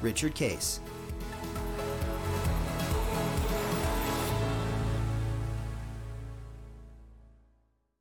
[0.00, 0.80] Richard Case.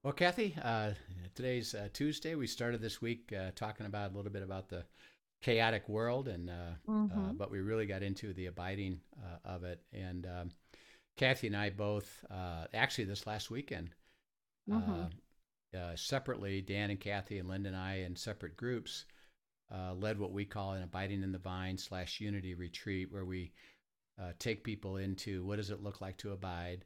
[0.02, 0.94] Well, Kathy, uh,
[1.36, 2.34] today's uh, Tuesday.
[2.36, 4.86] We started this week uh, talking about a little bit about the
[5.42, 6.54] chaotic world, and uh,
[6.88, 7.32] uh, mm-hmm.
[7.38, 9.82] but we really got into the abiding uh, of it.
[9.94, 10.50] And um,
[11.18, 12.26] Kathy and I both,
[12.74, 13.90] actually, this last weekend,
[14.70, 15.04] mm-hmm.
[15.96, 19.06] separately, Dan and Kathy and Linda and I, in separate groups,
[19.74, 23.52] uh, led what we call an abiding in the vine slash unity retreat, where we
[24.20, 26.86] uh, take people into what does it look like to abide,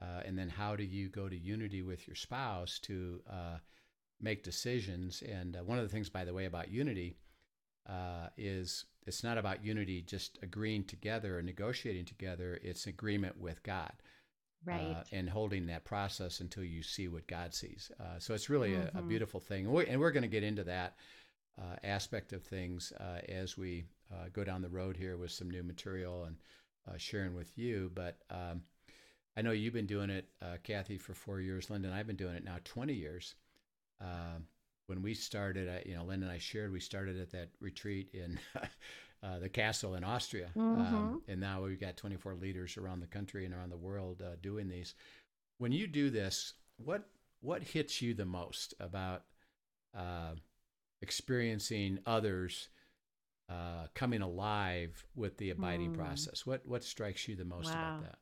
[0.00, 3.58] uh, and then how do you go to unity with your spouse to uh,
[4.20, 5.22] make decisions.
[5.22, 7.16] And uh, one of the things, by the way, about unity
[7.88, 12.58] uh, is it's not about unity just agreeing together or negotiating together.
[12.62, 13.92] It's agreement with God.
[14.66, 14.96] Right.
[15.12, 17.90] and holding that process until you see what God sees.
[18.18, 18.80] so it's really mm-hmm.
[18.80, 19.08] a, a, mm-hmm.
[19.08, 19.66] beautiful thing.
[19.66, 20.94] And we're, and we're going to get into that
[21.60, 25.50] uh, aspect of things uh, as we uh, go down the road here with some
[25.50, 26.36] new material and
[26.98, 27.90] sharing with you.
[27.94, 28.62] But um,
[29.36, 30.28] I know you've been doing it,
[30.62, 31.70] Kathy, for four years.
[31.70, 33.34] Linda and I've been doing it now 20 years.
[34.86, 38.38] when we started, you know, Linda and I shared, we started at that retreat in
[39.24, 40.50] Uh, the castle in Austria.
[40.54, 40.94] Um, mm-hmm.
[40.94, 44.36] Um, and now we've got 24 leaders around the country and around the world uh,
[44.42, 44.94] doing these.
[45.56, 47.08] When you do this, what
[47.40, 49.22] what hits you the most about
[49.96, 50.32] uh,
[51.04, 52.70] experiencing others
[53.50, 55.98] uh, coming alive with the abiding mm.
[55.98, 56.46] process.
[56.46, 57.72] What what strikes you the most wow.
[57.72, 58.18] about that?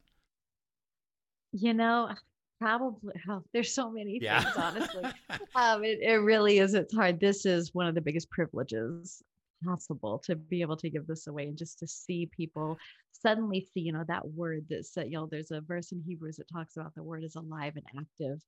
[1.53, 2.11] You know,
[2.61, 4.43] probably oh, there's so many yeah.
[4.43, 4.57] things.
[4.57, 5.05] Honestly,
[5.55, 6.75] um, it, it really is.
[6.75, 7.21] It's hard.
[7.21, 9.23] This is one of the biggest privileges
[9.65, 12.77] possible to be able to give this away and just to see people
[13.13, 16.35] suddenly see you know that word that said you know there's a verse in hebrews
[16.35, 18.41] that talks about the word is alive and active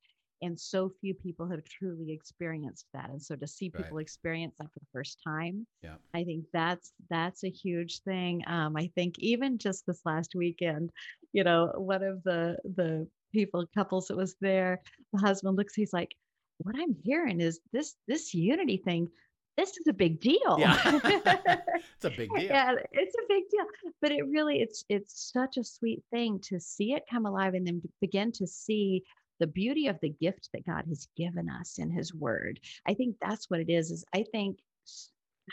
[0.43, 4.03] and so few people have truly experienced that and so to see people right.
[4.03, 8.77] experience that for the first time yeah i think that's that's a huge thing um,
[8.77, 10.91] i think even just this last weekend
[11.33, 14.81] you know one of the the people couples that was there
[15.13, 16.15] the husband looks he's like
[16.59, 19.09] what i'm hearing is this this unity thing
[19.57, 20.57] this is a big deal.
[20.59, 20.77] Yeah.
[21.05, 22.43] it's a big deal.
[22.43, 23.65] Yeah, it's a big deal.
[24.01, 27.67] But it really it's it's such a sweet thing to see it come alive and
[27.67, 29.05] then begin to see
[29.41, 32.61] the beauty of the gift that God has given us in his word.
[32.87, 34.59] I think that's what it is is I think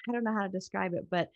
[0.08, 1.30] I don't know how to describe it but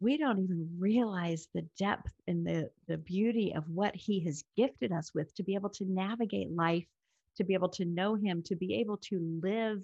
[0.00, 4.92] we don't even realize the depth and the the beauty of what he has gifted
[4.92, 6.86] us with to be able to navigate life,
[7.36, 9.82] to be able to know him, to be able to live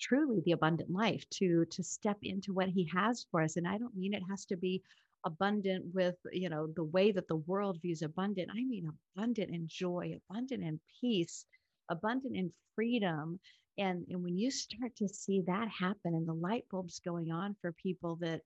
[0.00, 3.76] truly the abundant life to to step into what he has for us and i
[3.76, 4.82] don't mean it has to be
[5.24, 9.66] abundant with you know the way that the world views abundant i mean abundant in
[9.68, 11.44] joy abundant in peace
[11.90, 13.38] abundant in freedom.
[13.78, 17.56] And and when you start to see that happen and the light bulbs going on
[17.60, 18.40] for people that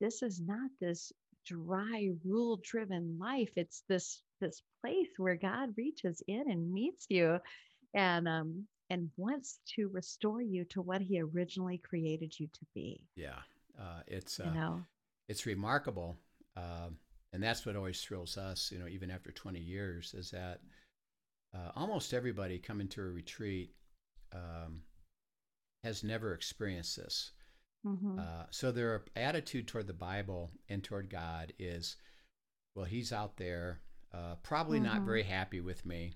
[0.00, 1.12] this is not this
[1.46, 7.38] dry rule driven life it's this this place where god reaches in and meets you
[7.94, 13.00] and um and wants to restore you to what he originally created you to be.
[13.16, 13.40] Yeah
[13.78, 14.82] uh, it's uh, you know
[15.28, 16.16] it's remarkable,
[16.56, 16.88] uh,
[17.32, 18.70] and that's what always thrills us.
[18.72, 20.60] You know, even after 20 years, is that
[21.54, 23.72] uh, almost everybody coming to a retreat
[24.34, 24.82] um,
[25.84, 27.32] has never experienced this.
[27.86, 28.18] Mm-hmm.
[28.18, 31.96] Uh, so their attitude toward the Bible and toward God is,
[32.74, 33.80] well, He's out there,
[34.12, 34.86] uh, probably mm-hmm.
[34.86, 36.14] not very happy with me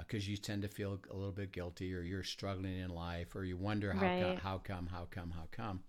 [0.00, 3.36] because uh, you tend to feel a little bit guilty or you're struggling in life
[3.36, 4.22] or you wonder how, right.
[4.22, 5.80] co- how come, how come, how come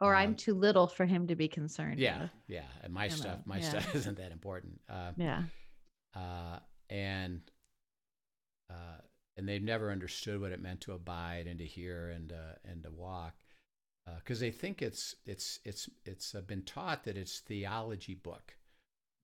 [0.00, 1.98] or I'm um, too little for him to be concerned.
[1.98, 2.30] Yeah, with.
[2.46, 2.62] yeah.
[2.82, 3.68] And my stuff, my yeah.
[3.68, 4.80] stuff isn't that important.
[4.88, 5.42] Uh, yeah.
[6.14, 6.58] Uh,
[6.88, 7.40] and
[8.70, 9.00] uh,
[9.36, 12.82] and they've never understood what it meant to abide and to hear and uh, and
[12.84, 13.34] to walk,
[14.18, 18.54] because uh, they think it's it's it's it's uh, been taught that it's theology book.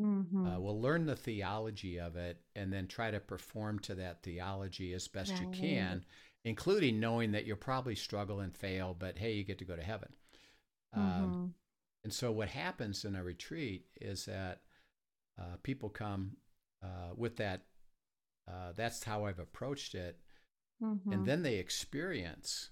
[0.03, 0.61] Mm-hmm.
[0.61, 5.07] we'll learn the theology of it and then try to perform to that theology as
[5.07, 6.05] best you can,
[6.45, 9.85] including knowing that you'll probably struggle and fail, but hey, you get to go to
[9.85, 10.09] heaven.
[10.95, 11.47] Um, mm-hmm.
[12.05, 14.61] And so what happens in a retreat is that
[15.41, 16.37] uh, people come
[16.83, 17.63] uh, with that.
[18.47, 20.19] Uh, that's how I've approached it,
[20.83, 21.13] mm-hmm.
[21.13, 22.69] and then they experience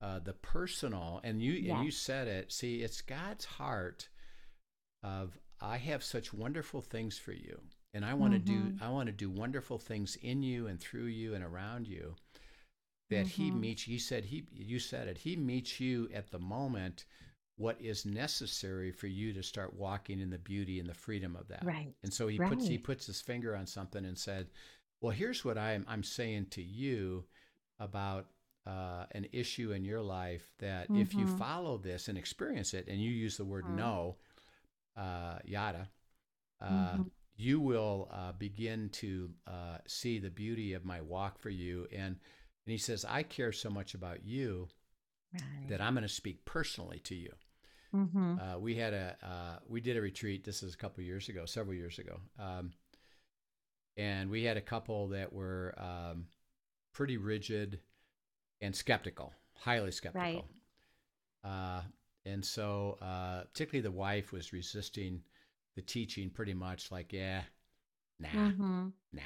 [0.00, 1.20] uh, the personal.
[1.24, 1.74] And you yes.
[1.74, 2.52] and you said it.
[2.52, 4.08] See, it's God's heart
[5.02, 7.60] of I have such wonderful things for you
[7.94, 8.70] and I want to mm-hmm.
[8.70, 12.16] do I want to do wonderful things in you and through you and around you
[13.10, 13.42] that mm-hmm.
[13.42, 17.04] he meets he said he you said it he meets you at the moment
[17.56, 21.46] what is necessary for you to start walking in the beauty and the freedom of
[21.48, 22.50] that right and so he right.
[22.50, 24.46] puts he puts his finger on something and said
[25.00, 27.24] well here's what i'm i'm saying to you
[27.80, 28.26] about
[28.66, 31.02] uh, an issue in your life that mm-hmm.
[31.02, 31.36] if you mm-hmm.
[31.36, 33.76] follow this and experience it and you use the word mm-hmm.
[33.76, 34.16] no
[34.96, 35.86] uh, yada
[36.62, 37.02] uh, mm-hmm.
[37.36, 42.16] you will uh, begin to uh, see the beauty of my walk for you and
[42.66, 44.68] and he says, I care so much about you
[45.32, 45.68] right.
[45.68, 47.30] that I'm going to speak personally to you.
[47.94, 48.36] Mm-hmm.
[48.40, 50.44] Uh, we had a uh, we did a retreat.
[50.44, 52.72] This is a couple years ago, several years ago, um,
[53.96, 56.26] and we had a couple that were um,
[56.92, 57.80] pretty rigid
[58.60, 60.22] and skeptical, highly skeptical.
[60.22, 60.44] Right.
[61.44, 61.82] Uh,
[62.26, 65.22] and so, uh, particularly the wife was resisting
[65.76, 67.42] the teaching pretty much, like, yeah,
[68.18, 68.86] nah, mm-hmm.
[69.12, 69.22] nah,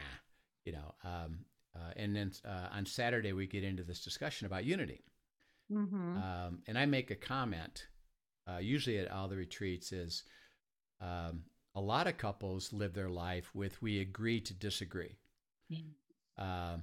[0.64, 0.94] you know.
[1.04, 1.44] Um,
[1.76, 5.04] uh, and then uh, on Saturday, we get into this discussion about unity.
[5.72, 6.16] Mm-hmm.
[6.16, 7.86] Um, and I make a comment,
[8.48, 10.24] uh, usually at all the retreats, is
[11.00, 11.42] um,
[11.74, 15.16] a lot of couples live their life with we agree to disagree.
[16.38, 16.82] Um,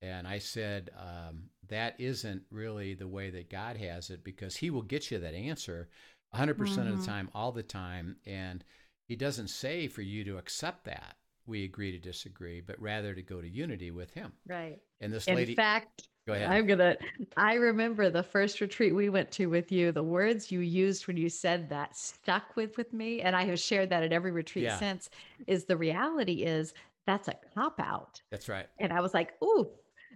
[0.00, 4.70] and I said, um, that isn't really the way that God has it because He
[4.70, 5.88] will get you that answer
[6.34, 6.62] 100% mm-hmm.
[6.62, 7.04] of the mm-hmm.
[7.04, 8.16] time, all the time.
[8.26, 8.64] And
[9.06, 13.22] He doesn't say for you to accept that we agree to disagree, but rather to
[13.22, 14.32] go to unity with him.
[14.46, 14.78] Right.
[15.00, 15.52] And this In lady.
[15.52, 16.50] In fact, go ahead.
[16.50, 16.96] I'm gonna.
[17.36, 19.92] I remember the first retreat we went to with you.
[19.92, 23.58] The words you used when you said that stuck with with me, and I have
[23.58, 24.78] shared that at every retreat yeah.
[24.78, 25.10] since.
[25.46, 26.74] Is the reality is
[27.06, 28.20] that's a cop out.
[28.30, 28.66] That's right.
[28.78, 29.68] And I was like, ooh,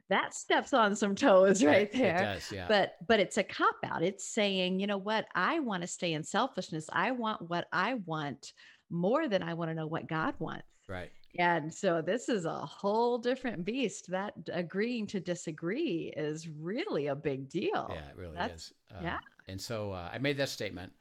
[0.08, 2.16] that steps on some toes right there.
[2.16, 2.66] It does, yeah.
[2.68, 4.02] But but it's a cop out.
[4.02, 5.26] It's saying, you know what?
[5.34, 6.88] I want to stay in selfishness.
[6.92, 8.52] I want what I want
[8.90, 10.64] more than I want to know what God wants.
[10.88, 11.10] Right.
[11.38, 14.10] And so this is a whole different beast.
[14.10, 17.88] That agreeing to disagree is really a big deal.
[17.90, 18.72] Yeah, it really That's, is.
[18.90, 19.18] Uh, yeah.
[19.48, 20.92] And so uh, I made that statement,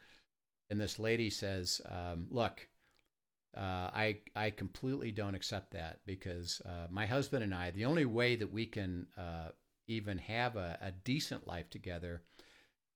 [0.70, 2.68] and this lady says, um, "Look,
[3.58, 8.06] uh, I I completely don't accept that because uh, my husband and I, the only
[8.06, 9.50] way that we can uh,
[9.88, 12.22] even have a, a, decent life together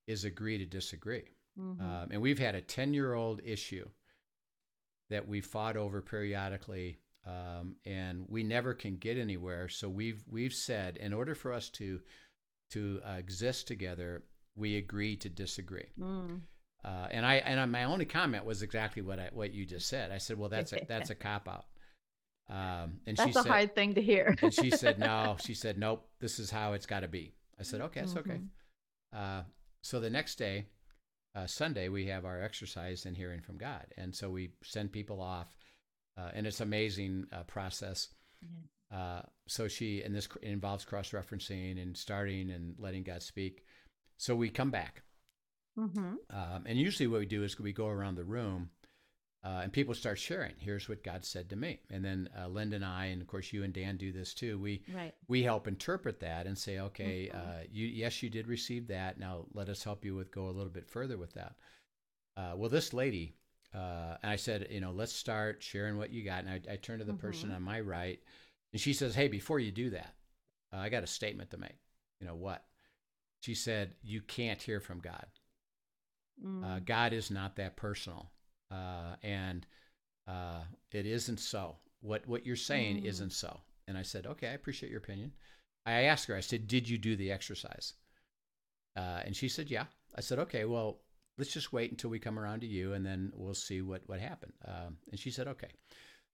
[0.07, 1.29] is agree to disagree.
[1.59, 1.81] Mm-hmm.
[1.81, 3.87] Um, and we've had a ten year old issue."
[5.09, 9.69] that we fought over periodically, um, and we never can get anywhere.
[9.69, 11.99] So we've we've said in order for us to
[12.71, 14.23] to uh, exist together,
[14.55, 15.87] we agree to disagree.
[15.99, 16.41] Mm.
[16.83, 20.11] Uh, and I and my only comment was exactly what I what you just said.
[20.11, 21.65] I said, well, that's a that's a cop out.
[22.49, 24.35] Um, and that's she a said, hard thing to hear.
[24.41, 25.37] and she said, no.
[25.39, 26.07] She said, nope.
[26.19, 27.33] This is how it's got to be.
[27.59, 28.31] I said, okay, it's mm-hmm.
[28.31, 28.41] okay.
[29.15, 29.43] Uh,
[29.83, 30.65] so the next day,
[31.35, 33.85] uh, Sunday, we have our exercise and hearing from God.
[33.97, 35.47] And so we send people off,
[36.19, 38.09] uh, and it's amazing uh, process.
[38.43, 39.19] Mm-hmm.
[39.47, 43.65] so she, and this involves cross referencing and starting and letting God speak.
[44.17, 45.03] So we come back.
[45.77, 46.13] Mm-hmm.
[46.29, 48.69] Um, and usually what we do is we go around the room
[49.43, 50.53] uh, and people start sharing.
[50.57, 53.53] Here's what God said to me, and then uh, Linda and I, and of course
[53.53, 54.59] you and Dan do this too.
[54.59, 55.13] We right.
[55.29, 57.49] we help interpret that and say, okay, mm-hmm.
[57.49, 59.17] uh, you yes, you did receive that.
[59.17, 61.55] Now let us help you with go a little bit further with that.
[62.35, 63.35] Uh, well, this lady,
[63.73, 66.43] uh, and I said, you know, let's start sharing what you got.
[66.43, 67.21] And I, I turned to the mm-hmm.
[67.21, 68.19] person on my right,
[68.73, 70.13] and she says, hey, before you do that,
[70.73, 71.77] uh, I got a statement to make.
[72.19, 72.63] You know what?
[73.41, 75.25] She said, you can't hear from God.
[76.43, 76.85] Mm.
[76.85, 78.31] God is not that personal
[78.71, 79.65] uh, and
[80.27, 80.61] uh,
[80.91, 81.75] it isn't so.
[82.01, 83.05] What what you're saying mm.
[83.05, 83.59] isn't so.
[83.87, 85.31] And I said, okay, I appreciate your opinion.
[85.85, 87.93] I asked her, I said, did you do the exercise?
[88.95, 89.85] Uh, and she said, yeah.
[90.15, 90.99] I said, okay, well,
[91.39, 94.19] let's just wait until we come around to you, and then we'll see what what
[94.19, 94.53] happened.
[94.65, 95.69] Um, and she said, okay.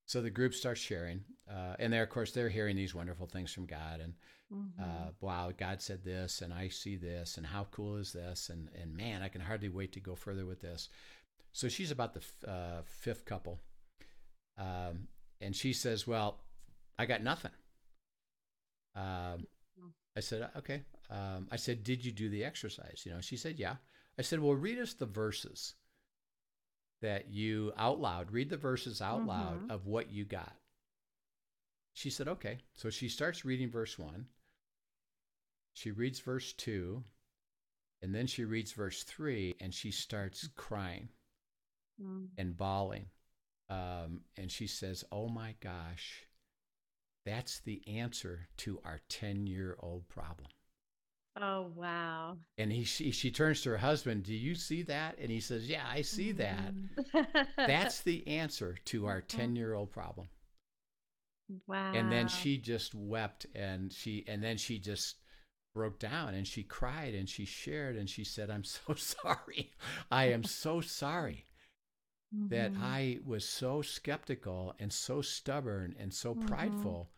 [0.07, 3.51] So the group starts sharing, uh, and they're of course they're hearing these wonderful things
[3.51, 4.13] from God, and
[4.53, 4.83] mm-hmm.
[4.83, 8.69] uh, wow, God said this, and I see this, and how cool is this, and
[8.79, 10.89] and man, I can hardly wait to go further with this.
[11.55, 13.61] So she's about the uh, fifth couple.
[14.57, 15.07] Um,
[15.39, 16.41] and she says, Well,
[16.99, 17.51] I got nothing.
[18.93, 19.47] Um,
[20.17, 20.81] I said, Okay.
[21.09, 23.03] Um, I said, Did you do the exercise?
[23.05, 23.75] You know, she said, Yeah.
[24.17, 25.75] I said, Well, read us the verses
[27.01, 29.29] that you out loud, read the verses out mm-hmm.
[29.29, 30.55] loud of what you got.
[31.93, 32.59] She said, Okay.
[32.73, 34.25] So she starts reading verse one.
[35.73, 37.03] She reads verse two.
[38.01, 41.09] And then she reads verse three and she starts crying
[42.01, 42.27] mm.
[42.37, 43.05] and bawling.
[43.69, 46.25] Um, and she says, Oh my gosh,
[47.25, 50.47] that's the answer to our 10 year old problem.
[51.41, 52.37] Oh wow.
[52.57, 55.69] And he she, she turns to her husband, "Do you see that?" And he says,
[55.69, 57.13] "Yeah, I see that." Mm-hmm.
[57.65, 60.29] That's the answer to our 10-year-old problem.
[61.67, 61.75] wow.
[61.91, 65.15] And then she just wept and she and then she just
[65.73, 69.73] broke down and she cried and she shared and she said, "I'm so sorry.
[70.11, 71.47] I am so sorry."
[72.49, 72.77] that Mhm.
[72.77, 76.35] I was so skeptical and so stubborn and so Mhm.
[76.35, 77.11] prideful.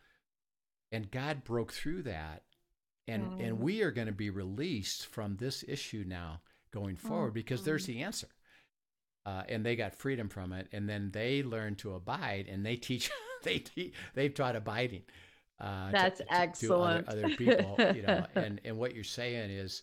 [0.92, 2.44] And God broke through that.
[3.08, 3.38] And, Wow.
[3.40, 7.84] and we are going to be released from this issue now going forward because there's
[7.84, 7.92] Mm-hmm.
[7.92, 8.28] the answer.
[9.26, 10.68] Uh, and they got freedom from it.
[10.72, 13.10] And then they learn to abide and they teach,
[13.42, 15.02] they te- they've taught abiding.
[15.60, 16.24] Uh, That's to-
[16.68, 19.82] to other- other, people, you know, and, and what you're saying is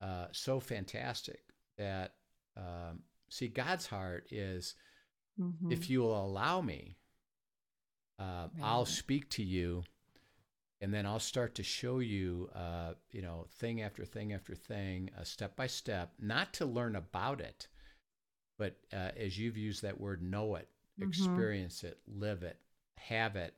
[0.00, 1.40] uh, so fantastic
[1.78, 2.14] that,
[2.56, 4.74] um, see, God's heart is,
[5.40, 5.72] Mhm.
[5.72, 6.96] if you will allow me,
[8.18, 9.84] uh, I'll speak to you,
[10.82, 15.10] and then I'll start to show you, uh, you know, thing after thing after thing,
[15.18, 17.68] uh, step by step, not to learn about it,
[18.58, 21.04] but uh, as you've used that word, know it, Mhm.
[21.04, 22.58] experience it, live it,
[22.98, 23.54] have it.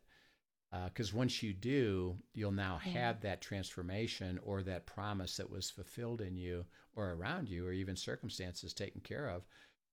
[0.87, 2.93] Because once you do, you'll now Yeah.
[2.93, 6.67] have that transformation or that promise that was fulfilled in you
[6.97, 9.47] or around you, or even circumstances taken care of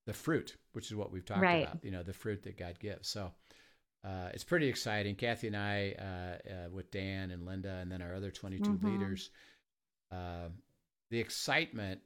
[0.06, 1.64] the fruit, which is what we've talked Right.
[1.64, 3.08] about, you know, the fruit that God gives.
[3.08, 3.32] So
[4.04, 5.16] uh, it's pretty exciting.
[5.16, 8.82] Kathy and I, uh, uh, with Dan and Linda, and then our other 22 Mhm.
[8.82, 9.30] leaders,
[10.12, 10.50] uh,
[11.10, 12.02] the excitement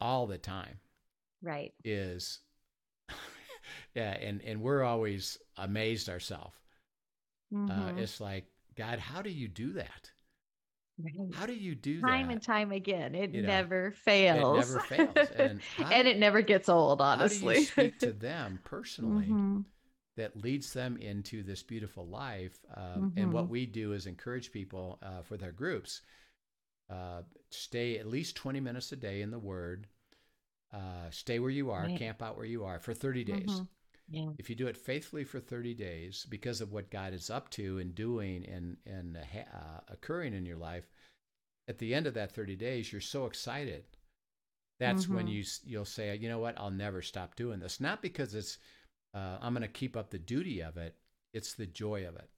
[0.00, 0.80] all the time
[1.42, 1.72] right.
[1.84, 2.40] is,
[3.94, 6.56] yeah, and, and we're always amazed ourselves.
[7.68, 7.96] Uh, Mhm.
[7.96, 8.46] it's like,
[8.76, 10.12] God, how do you do that?
[11.30, 12.06] How do you do that?
[12.06, 12.30] time that?
[12.30, 13.14] and time again.
[13.14, 13.92] It You know, never
[14.30, 15.30] it never fails.
[15.30, 17.54] And how, and it never gets old, honestly.
[17.58, 19.36] you speak to them personally?
[19.36, 19.64] Mhm.
[20.16, 22.58] That leads them into this beautiful life.
[22.76, 26.02] Um, And what we do is encourage people uh, for their groups
[26.90, 29.86] uh, stay at least 20 minutes a day in the Word.
[30.72, 31.90] Uh, stay where you are, Right.
[31.90, 33.62] camp out where you are for 30 days.
[33.62, 33.68] Mhm.
[34.08, 34.32] Yeah.
[34.38, 37.78] If you do it faithfully for 30 days, because of what God is up to
[37.78, 39.20] and doing and, and uh,
[39.54, 40.88] uh, occurring in your life,
[41.68, 43.84] at the end of that 30 days, you're so excited.
[44.78, 45.28] That's when Mhm.
[45.28, 47.80] you you'll say, you know what, I'll never stop doing this.
[47.80, 48.58] Not because it's
[49.14, 50.94] uh, I'm going to keep up the duty of it.
[51.32, 52.28] It's the joy of it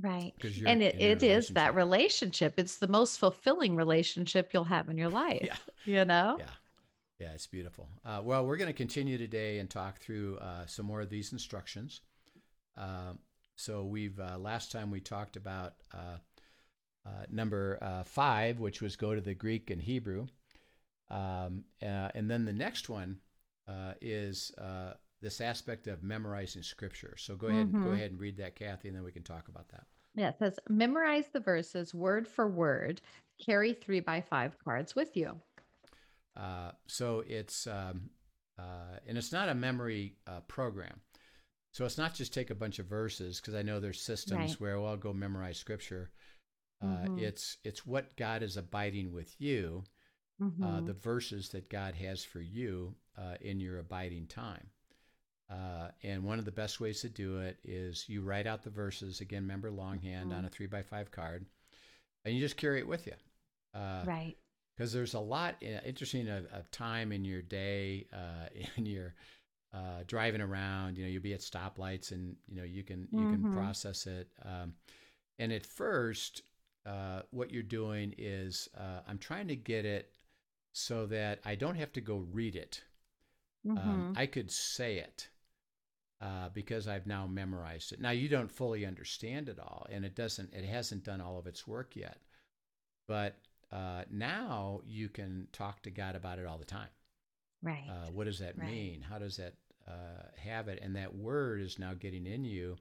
[0.00, 0.32] Right.
[0.36, 2.54] because And it, it is that relationship.
[2.56, 5.42] It's the most fulfilling relationship you'll have in your life.
[5.44, 5.56] Yeah.
[5.84, 6.36] You know?
[6.38, 6.46] Yeah.
[7.18, 7.88] Yeah, it's beautiful.
[8.04, 11.32] Uh, well, we're going to continue today and talk through uh, some more of these
[11.32, 12.00] instructions.
[12.76, 13.18] Um
[13.54, 16.16] so we've uh, last time we talked about uh,
[17.06, 20.26] uh, number uh, five, which was go to the Greek and Hebrew,
[21.10, 23.18] um, uh, and then the next one
[23.68, 27.14] uh, is uh, this aspect of memorizing Scripture.
[27.16, 27.94] So go ahead, go Mhm.
[27.94, 29.86] ahead and read that, Kathy, and then we can talk about that.
[30.14, 33.00] Yeah, it says memorize the verses word for word,
[33.44, 35.40] carry three by five cards with you.
[36.36, 38.10] Uh, so it's um,
[38.58, 41.00] uh, and it's not a memory uh, program.
[41.72, 44.60] So it's not just take a bunch of verses because I know there's systems Right.
[44.60, 46.10] where well I'll go memorize scripture.
[46.82, 47.18] Uh, Mhm.
[47.18, 49.84] It's it's what God is abiding with you,
[50.62, 50.86] uh, Mhm.
[50.86, 54.68] the verses that God has for you uh, in your abiding time.
[55.50, 58.70] Uh, and one of the best ways to do it is you write out the
[58.70, 59.42] verses again.
[59.42, 60.46] Remember longhand on Mhm.
[60.46, 61.46] a three by five card,
[62.24, 63.14] and you just carry it with you.
[63.74, 64.36] Uh, right.
[64.76, 69.14] because there's a lot uh, interesting of, of time in your day uh, in your
[69.74, 73.26] uh, driving around you know you'll be at stoplights and you know you can you
[73.26, 73.52] can Mhm.
[73.52, 74.74] process it um,
[75.38, 76.42] and at first
[76.86, 80.12] uh, what you're doing is uh, i'm trying to get it
[80.72, 82.82] so that i don't have to go read it
[83.76, 84.14] um, Mhm.
[84.14, 85.28] i could say it
[86.22, 88.00] uh, because I've now memorized it.
[88.00, 90.54] Now you don't fully understand it all, and it doesn't.
[90.54, 92.18] It hasn't done all of its work yet.
[93.08, 93.36] But
[93.72, 96.88] uh, now you can talk to God about it all the time.
[97.62, 97.84] right.
[97.88, 98.68] Uh, what does that Right.
[98.68, 99.00] mean?
[99.02, 99.54] How does that
[99.88, 100.78] uh, have it?
[100.82, 102.76] And that word is now getting in you,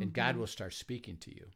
[0.00, 0.38] and God Mhm.
[0.38, 1.46] will start speaking to you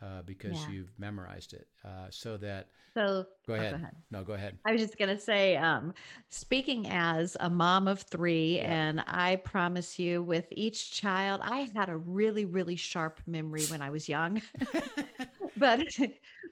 [0.00, 0.68] uh, because Yeah.
[0.68, 1.68] you've memorized it.
[1.84, 3.82] Uh, so that So go oh, ahead.
[4.10, 4.58] No, go ahead.
[4.66, 5.94] I was just gonna say, um,
[6.30, 8.60] speaking as a mom of three, Yeah.
[8.60, 13.82] and I promise you, with each child, I had a really, really sharp memory when
[13.82, 14.42] I was young.
[15.56, 15.86] but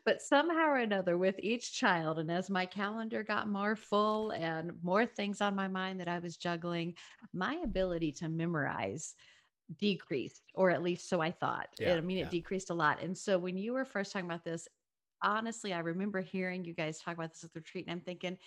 [0.05, 4.73] but somehow or another with each child and as my calendar got more full and
[4.83, 6.95] more things on my mind that i was juggling
[7.33, 9.15] my ability to memorize
[9.77, 12.25] decreased or at least so i thought Yeah, i mean yeah.
[12.25, 14.67] it decreased a lot and so when you were first talking about this
[15.23, 18.39] honestly i remember hearing you guys talk about this at the retreat and i'm thinking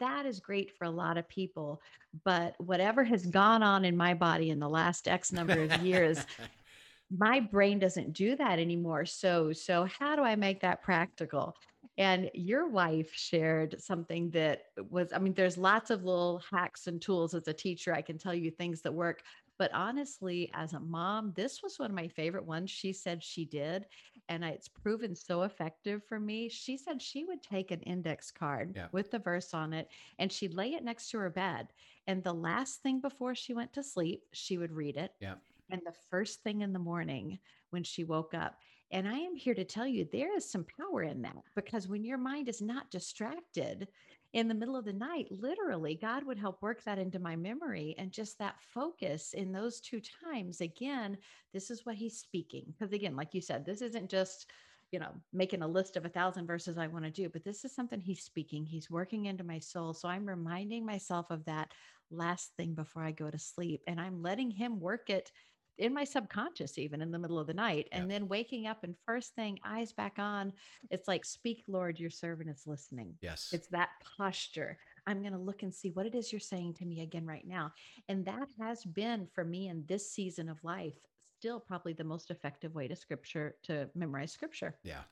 [0.00, 1.80] that is great for a lot of people
[2.24, 6.26] but whatever has gone on in my body in the last x number of years
[7.16, 11.54] my brain doesn't do that anymore so so how do i make that practical
[11.96, 17.00] And your wife shared something that was, I mean, there's lots of little hacks and
[17.00, 17.94] tools as a teacher.
[17.94, 19.22] I can tell you things that work.
[19.58, 23.44] But honestly, as a mom, this was one of my favorite ones she said she
[23.44, 23.86] did.
[24.28, 26.48] And it's proven so effective for me.
[26.48, 28.88] She said she would take an index card Yeah.
[28.92, 31.68] with the verse on it and she'd lay it next to her bed.
[32.06, 35.12] And the last thing before she went to sleep, she would read it.
[35.20, 35.34] Yeah.
[35.70, 37.38] And the first thing in the morning
[37.70, 38.58] when she woke up.
[38.90, 42.04] And I am here to tell you there is some power in that because when
[42.04, 43.88] your mind is not distracted,
[44.34, 47.94] in the middle of the night, literally, God would help work that into my memory
[47.98, 50.60] and just that focus in those two times.
[50.60, 51.16] Again,
[51.52, 52.64] this is what he's speaking.
[52.66, 54.50] Because again, like you said, this isn't just,
[54.90, 57.64] you know, making a list of a thousand verses I want to do, but this
[57.64, 58.66] is something he's speaking.
[58.66, 59.94] He's working into my soul.
[59.94, 61.70] So I'm reminding myself of that
[62.10, 63.82] last thing before I go to sleep.
[63.86, 65.30] And I'm letting him work it
[65.78, 68.94] in my subconscious even in the middle of the night and then waking up and
[69.06, 70.52] first thing eyes back on
[70.90, 73.50] it's like speak lord your servant is listening Yes.
[73.52, 74.78] it's that posture.
[75.06, 77.46] I'm going to look and see what it is you're saying to me again right
[77.46, 77.72] now.
[78.08, 80.94] And that has been for me in this season of life
[81.38, 84.76] still probably the most effective way to scripture to memorize scripture.
[84.82, 85.02] Yeah.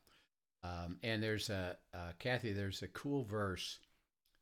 [0.62, 3.80] Um, and there's a, uh, Kathy, there's a cool verse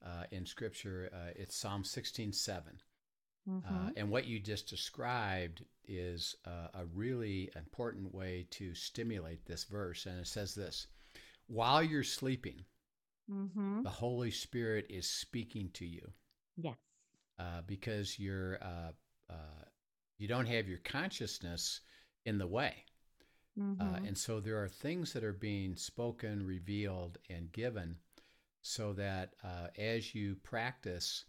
[0.05, 1.11] uh, in scripture.
[1.13, 2.79] Uh, it's Psalm 16 7.
[3.51, 3.75] Mm-hmm.
[3.75, 9.65] Uh, and what you just described is uh, a really important way to stimulate this
[9.65, 10.07] verse.
[10.07, 10.87] And it says this
[11.49, 12.65] While you're sleeping,
[13.31, 13.83] mm-hmm.
[13.83, 16.13] the Holy Spirit is speaking to you
[16.57, 16.77] Yes.
[17.39, 18.93] uh, because you're, uh,
[19.31, 19.65] uh,
[20.19, 21.81] you don't have your consciousness
[22.25, 22.85] in the way.
[23.59, 23.83] Mm-hmm.
[23.83, 27.97] Uh, and so there are things that are being spoken, revealed, and given
[28.63, 31.25] so that uh, as you practice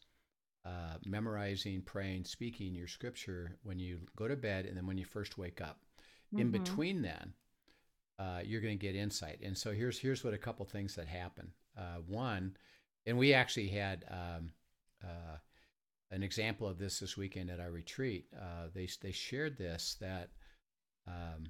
[0.66, 5.06] uh, memorizing, praying, speaking your scripture when you go to bed and then when you
[5.06, 5.80] first wake up,
[6.38, 6.52] in Mhm.
[6.52, 7.34] between then,
[8.20, 9.40] uh, you're going to get insight.
[9.44, 11.52] And so here's here's what a couple things that happen.
[11.78, 12.56] Uh, one,
[13.06, 14.52] and we actually had um,
[15.04, 15.38] uh,
[16.12, 18.28] an example of this this weekend at our retreat.
[18.36, 20.30] Uh, they they shared this that
[21.08, 21.46] um,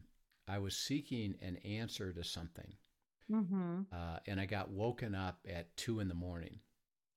[0.48, 2.74] I was seeking an answer to something,
[3.32, 3.82] Mm-hmm.
[3.92, 6.60] uh, and I got woken up at two in the morning.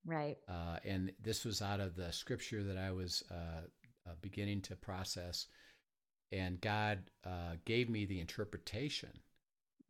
[0.05, 0.37] Right.
[0.49, 3.63] Uh, and this was out of the scripture that I was uh,
[4.07, 5.47] uh, beginning to process.
[6.33, 9.11] And God uh, gave me the interpretation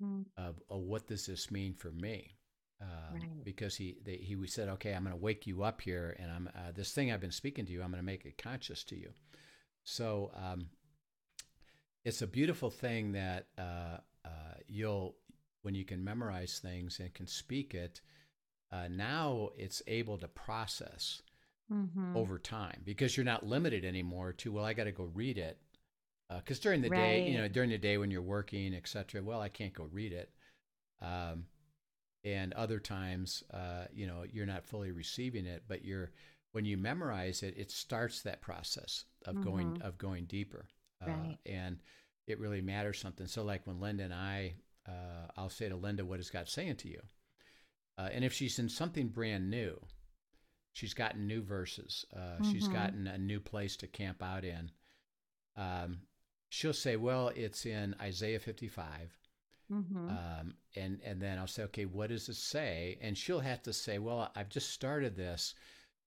[0.03, 2.37] Mm, of, of what does this mean for me.
[2.81, 3.45] Um, Right.
[3.45, 6.49] Because he they, he said, okay, I'm going to wake you up here, and I'm
[6.49, 7.81] uh, this thing I've been speaking to you.
[7.83, 9.11] I'm going to make it conscious to you.
[9.85, 10.67] So um,
[12.05, 15.15] it's a beautiful thing that uh, uh, you'll
[15.63, 18.01] when you can memorize things and can speak it.
[18.73, 21.23] Uh, now it's able to process
[21.73, 22.17] Mm-hmm.
[22.17, 25.59] over time because you're not limited anymore to well I got to go read it
[26.37, 29.49] because during the day you know during the day when you're working etc well I
[29.49, 30.31] can't go read it
[31.01, 31.47] um,
[32.25, 36.11] and other times uh, you know you're not fully receiving it but you're
[36.53, 39.81] when you memorize it it starts that process of going Mhm.
[39.81, 40.67] of going deeper
[41.03, 41.39] uh, Right.
[41.47, 41.79] and
[42.27, 44.55] it really matters something so like when Linda and I
[44.87, 47.01] uh, I'll say to Linda what is God saying to you
[47.99, 49.79] uh, and if she's in something brand new
[50.73, 52.05] she's gotten new verses.
[52.15, 52.69] Uh, She's Mhm.
[52.69, 54.71] gotten a new place to camp out in.
[55.57, 56.03] Um,
[56.49, 59.19] she'll say, "Well, it's in Isaiah 55,"
[59.71, 60.09] Mm-hmm.
[60.09, 63.73] um, and and then I'll say, "Okay, what does it say?" And she'll have to
[63.73, 65.55] say, "Well, I've just started this.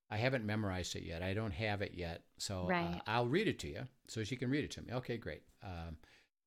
[0.09, 1.23] I haven't memorized it yet.
[1.23, 4.49] I don't have it yet, so uh, I'll read it to you, so she can
[4.49, 5.43] read it to me." Okay, great.
[5.63, 5.97] Um,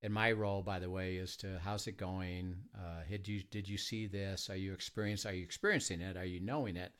[0.02, 2.56] and my role, by the way, is to how's it going?
[2.74, 4.48] Uh, did you did you see this?
[4.50, 5.26] Are you experience?
[5.26, 6.16] Are you experiencing it?
[6.16, 6.92] Are you knowing it?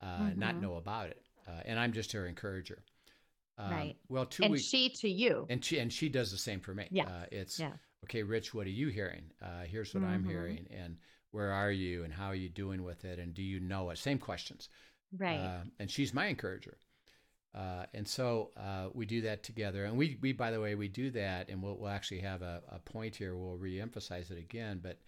[0.00, 0.60] Uh, Not Mhm.
[0.62, 1.22] know about it.
[1.46, 2.84] Uh, and I'm just her encourager.
[3.56, 3.96] Um, Right.
[4.08, 5.46] Well, two and weeks, she to you.
[5.50, 6.86] and she and she does the same for me.
[6.90, 7.06] Yeah.
[7.08, 7.72] Uh, it's yeah.
[8.04, 8.54] okay, Rich.
[8.54, 9.32] What are you hearing?
[9.42, 10.28] Uh, here's what I'm Mhm.
[10.28, 10.98] hearing, and
[11.32, 13.98] where are you, and how are you doing with it, and do you know it?
[13.98, 14.68] Same questions.
[15.16, 15.38] Right.
[15.40, 16.78] Uh, and she's my encourager.
[17.58, 19.84] Uh, and so uh, we do that together.
[19.84, 22.62] And we, we, by the way, we do that, and we'll, we'll actually have a,
[22.70, 23.36] a point here.
[23.36, 25.00] We'll reemphasize it again, but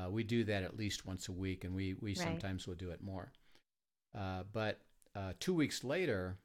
[0.00, 2.18] uh, we do that at least once a week, and we, we Right.
[2.18, 3.30] sometimes will do it more.
[4.16, 4.80] Uh, but
[5.14, 6.38] uh, two weeks later,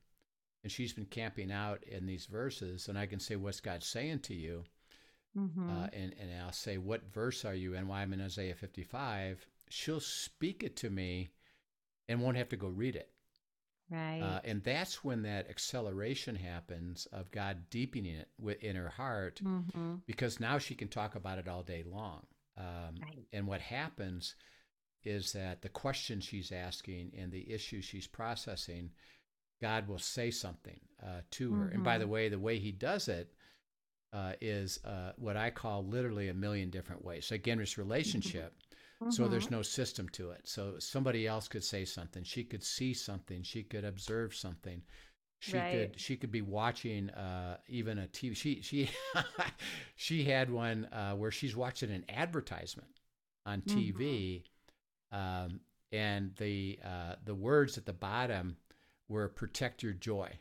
[0.64, 4.20] and she's been camping out in these verses, and I can say, "What's God saying
[4.22, 4.66] to you?"
[5.38, 5.70] mm-hmm.
[5.70, 9.46] uh, and and I'll say, "What verse are you in?" Why I'm in Isaiah 55.
[9.70, 11.30] She'll speak it to me,
[12.10, 13.12] and won't have to go read it.
[13.89, 14.21] Right.
[14.21, 19.41] Uh, and that's when that acceleration happens of God deepening it wi- in her heart,
[19.43, 19.95] mm-hmm.
[20.06, 22.26] because now she can talk about it all day long.
[22.58, 23.26] Um, Right.
[23.32, 24.36] And what happens
[25.04, 28.91] is that the questions she's asking and the issues she's processing,
[29.62, 31.67] God will say something uh, to her.
[31.69, 33.32] And by the way, the way He does it
[34.13, 37.26] uh, is uh, what I call literally a million different ways.
[37.26, 38.54] So again, this relationship.
[39.02, 39.12] Mm-hmm.
[39.12, 40.42] So there's no system to it.
[40.46, 42.24] So somebody else could say something.
[42.24, 43.44] She could see something.
[43.44, 44.82] She could observe something.
[45.40, 45.92] She right.
[45.92, 48.36] could she could be watching uh, even a TV.
[48.36, 48.90] She she
[49.96, 52.90] she had one uh, where she's watching an advertisement
[53.46, 54.42] on TV,
[55.14, 55.16] mm-hmm.
[55.16, 55.60] um,
[55.92, 58.58] and the uh, the words at the bottom
[59.08, 60.32] were "protect your joy,"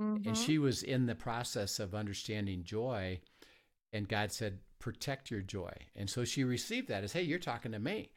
[0.00, 0.26] mm-hmm.
[0.26, 3.20] and she was in the process of understanding joy,
[3.92, 7.72] and God said, "Protect your joy," and so she received that as, "Hey, you're talking
[7.72, 8.10] to me."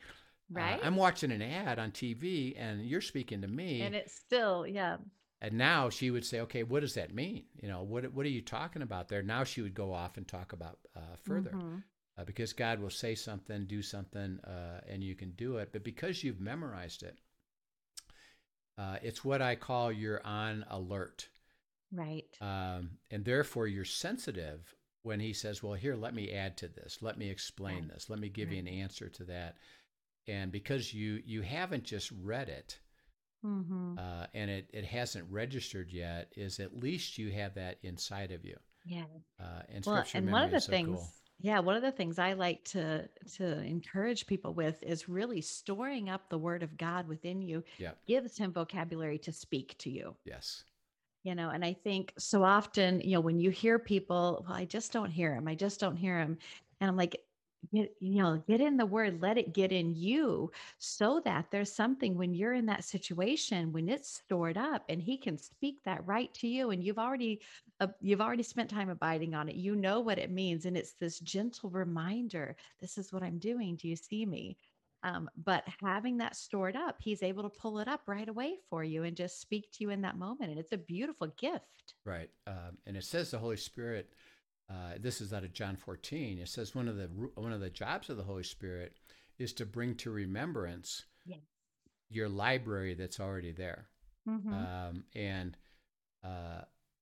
[0.56, 0.80] Uh, right.
[0.84, 3.82] I'm watching an ad on TV and you're speaking to me.
[3.82, 4.97] And it's still, yeah.
[5.41, 7.43] And now she would say, okay, what does that mean?
[7.62, 9.21] You know, what what are you talking about there?
[9.21, 11.78] Now she would go off and talk about uh, further, mm-hmm.
[12.17, 15.69] uh, because God will say something, do something, uh, and you can do it.
[15.73, 17.17] But because you've memorized it,
[18.78, 21.28] uh, it's what I call you're on alert,
[21.91, 22.26] right?
[22.39, 24.73] Um, and therefore you're sensitive
[25.04, 27.00] when He says, "Well, here, let me add to this.
[27.02, 28.10] Let me explain this.
[28.10, 29.58] Let me give you an answer to that."
[30.28, 32.80] And because you you haven't just read it
[33.46, 33.98] mm-hmm.
[33.98, 38.46] uh, and it, it hasn't registered yet, is at least you have that inside of
[38.46, 38.58] you.
[38.86, 39.04] Yeah.
[39.39, 41.10] Uh, and well, and one of the so things, cool.
[41.39, 46.10] yeah, one of the things I like to to encourage people with is really storing
[46.10, 47.63] up the Word of God within you.
[47.78, 47.92] Yeah.
[48.08, 50.16] Gives him vocabulary to speak to you.
[50.26, 50.63] Yes
[51.24, 54.66] you know and i think so often you know when you hear people well i
[54.66, 56.38] just don't hear him i just don't hear him
[56.82, 57.22] and i'm like
[57.74, 61.72] get you know get in the word let it get in you so that there's
[61.72, 66.06] something when you're in that situation when it's stored up and he can speak that
[66.06, 67.40] right to you and you've already
[67.80, 70.94] uh, you've already spent time abiding on it you know what it means and it's
[70.94, 74.58] this gentle reminder this is what i'm doing do you see me
[75.04, 78.84] um, but having that stored up he's able to pull it up right away for
[78.84, 82.30] you and just speak to you in that moment and it's a beautiful gift right
[82.48, 84.12] um, and it says the holy spirit
[84.70, 86.39] uh, this is out of John 14.
[86.39, 88.94] It says one of the one of the jobs of the Holy Spirit
[89.38, 91.39] is to bring to remembrance yes.
[92.10, 93.88] your library that's already there.
[94.28, 94.54] Mm-hmm.
[94.54, 95.58] Um, and
[96.24, 96.62] uh,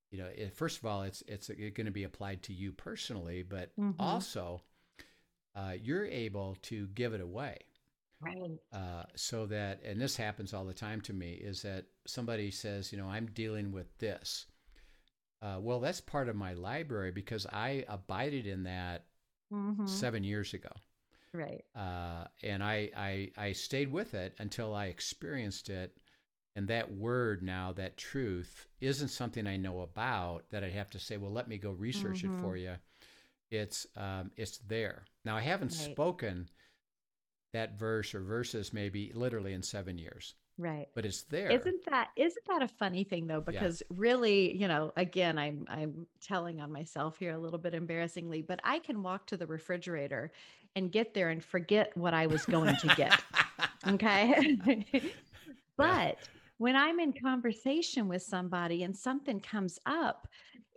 [0.10, 3.44] you know, it, first of all, it's it's going to be applied to you personally,
[3.44, 4.02] but mm-hmm.
[4.02, 4.62] also
[5.56, 7.58] uh, you're able to give it away.
[8.22, 8.60] Right.
[8.72, 12.92] Uh, so that, and this happens all the time to me, is that somebody says,
[12.92, 14.46] you know, I'm dealing with this
[15.42, 19.06] uh, well, that's part of my library because I abided in that
[19.52, 19.88] mm-hmm.
[19.88, 20.70] seven years ago.
[21.34, 21.64] Right.
[21.76, 25.98] Uh, and I, I, I stayed with it until I experienced it.
[26.56, 31.00] And that word now, that truth, isn't something I know about that I'd have to
[31.00, 32.38] say, well, let me go research mm-hmm.
[32.40, 32.74] it for you.
[33.50, 35.06] It's, um, it's there.
[35.24, 35.92] Now, I haven't right.
[35.92, 36.50] spoken
[37.54, 40.36] that verse or verses maybe literally in seven years.
[40.58, 40.88] Right.
[40.94, 41.50] But it's there.
[41.50, 43.42] Isn't that isn't that a funny thing though?
[43.42, 43.98] Because yeah.
[43.98, 48.60] really, you know, again, I'm I'm telling on myself here a little bit embarrassingly, but
[48.64, 50.32] I can walk to the refrigerator
[50.76, 53.20] and get there and forget what I was going to get.
[53.88, 54.58] okay.
[55.78, 56.12] but yeah.
[56.60, 60.28] when I'm in conversation with somebody and something comes up,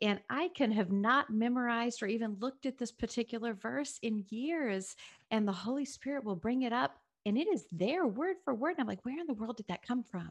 [0.03, 4.97] and I can have not memorized or even looked at this particular verse in years,
[5.31, 8.73] and the Holy Spirit will bring it up and it is there word for word.
[8.73, 10.29] And I'm like, where in the world did that come from?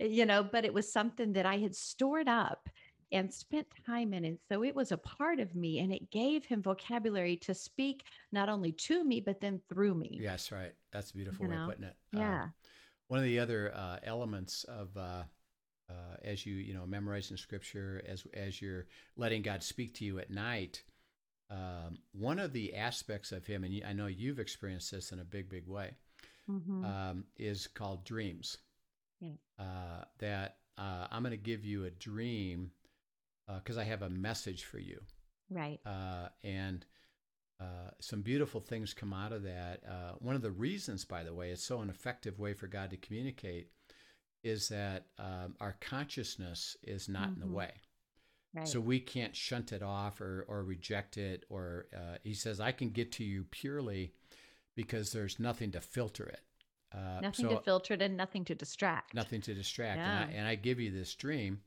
[0.00, 2.68] Eh, you know, but it was something that I had stored up
[3.12, 4.24] and spent time in.
[4.24, 8.04] And so it was a part of me and it gave him vocabulary to speak
[8.32, 10.18] not only to me, but then through me.
[10.20, 10.72] Yes, right.
[10.92, 11.62] That's a beautiful you way know?
[11.62, 11.96] of putting it.
[12.12, 12.42] Yeah.
[12.44, 12.52] Um,
[13.08, 15.22] one of the other uh, elements of, uh,
[15.90, 20.18] uh, as you, you know, memorizing scripture, as, as you're letting God speak to you
[20.18, 20.82] at night,
[21.50, 25.24] um, one of the aspects of him, and I know you've experienced this in a
[25.24, 25.90] big, big way,
[26.50, 26.84] mm-hmm.
[26.84, 28.58] um, is called dreams.
[29.20, 29.30] Yeah.
[29.58, 32.70] Uh, that uh, I'm going to give you a dream
[33.46, 35.00] because uh, I have a message for you.
[35.50, 35.78] Right.
[35.84, 36.84] Uh, and
[37.60, 39.82] uh, some beautiful things come out of that.
[39.88, 42.90] Uh, one of the reasons, by the way, it's so an effective way for God
[42.90, 43.70] to communicate
[44.44, 47.32] is that um, our consciousness is not mm-hmm.
[47.34, 47.54] in the mm-hmm.
[47.54, 47.72] way.
[48.54, 48.68] Right.
[48.68, 51.44] So we can't shunt it off or, or reject it.
[51.48, 54.12] Or uh, he says, I can get to you purely
[54.76, 56.40] because there's nothing to filter it.
[56.94, 59.14] Uh, nothing so, to filter it and nothing to distract.
[59.14, 59.98] Nothing to distract.
[59.98, 60.22] Yeah.
[60.22, 61.62] And, I, and I give you this dream.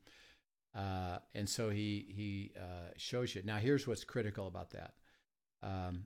[0.74, 3.42] Uh, and so he he uh, shows you.
[3.44, 4.94] Now here's what's critical about that.
[5.62, 6.04] Um,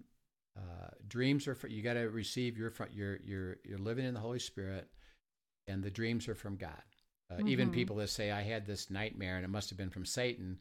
[0.57, 1.83] uh, dreams are for you.
[1.83, 4.89] Got to receive your you're you're you're living in the Holy Spirit,
[5.67, 6.83] and the dreams are from God.
[7.31, 7.49] Uh, mm-hmm.
[7.49, 10.59] Even people that say I had this nightmare and it must have been from Satan,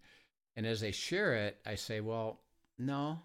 [0.55, 2.41] and as they share it, I say, well,
[2.77, 3.19] no.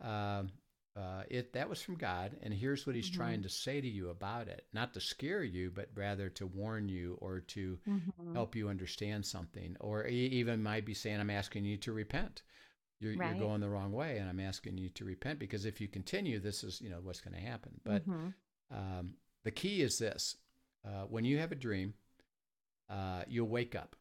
[0.00, 0.50] Um,
[0.96, 3.20] uh, it that was from God, and here's what He's mm-hmm.
[3.20, 4.66] trying to say to you about it.
[4.72, 8.34] Not to scare you, but rather to warn you or to mm-hmm.
[8.34, 9.76] help you understand something.
[9.78, 12.42] Or he even might be saying, "I'm asking you to repent.
[12.98, 13.36] You're, right.
[13.36, 16.40] you're going the wrong way, and I'm asking you to repent because if you continue,
[16.40, 18.28] this is you know what's going to happen." But mm-hmm.
[18.70, 20.36] Um, the key is this
[20.88, 21.94] uh, when you have a dream,
[22.88, 23.94] uh, you'll wake up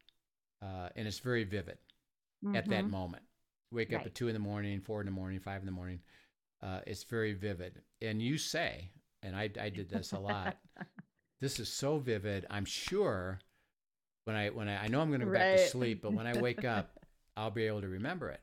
[0.62, 1.78] uh, and it's very vivid
[2.44, 2.56] mm-hmm.
[2.56, 2.92] at that mm-hmm.
[2.92, 3.24] moment.
[3.72, 4.00] Wake right.
[4.00, 6.00] up at two in the morning, four in the morning, five in the morning.
[6.64, 7.82] Uh, it's very vivid.
[8.02, 10.58] And you say, and I, I did this a lot,
[11.42, 12.46] this is so vivid.
[12.50, 13.40] I'm sure
[14.26, 15.56] when I when I, I know I'm going to go right.
[15.56, 17.00] back to sleep, but when I wake up,
[17.38, 18.42] I'll be able to remember it.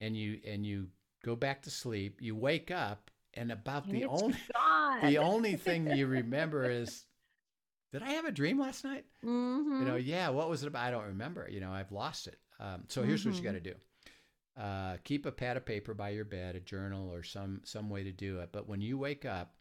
[0.00, 0.88] And you and you
[1.24, 2.18] go back to sleep.
[2.20, 5.06] You wake up, and about and the only gone.
[5.06, 7.04] the only thing you remember is,
[7.92, 9.04] did I have a dream last night?
[9.24, 9.80] Mm-hmm.
[9.80, 10.08] You know, mm-hmm.
[10.08, 10.28] yeah.
[10.28, 10.84] What was it about?
[10.84, 11.48] I don't remember.
[11.50, 12.38] You know, I've lost it.
[12.60, 13.30] Um, so here's mm-hmm.
[13.30, 13.74] what you got to do.
[14.60, 18.04] Uh, keep a pad of paper by your bed, a journal, or some some way
[18.04, 18.50] to do it.
[18.52, 19.54] But when you wake up,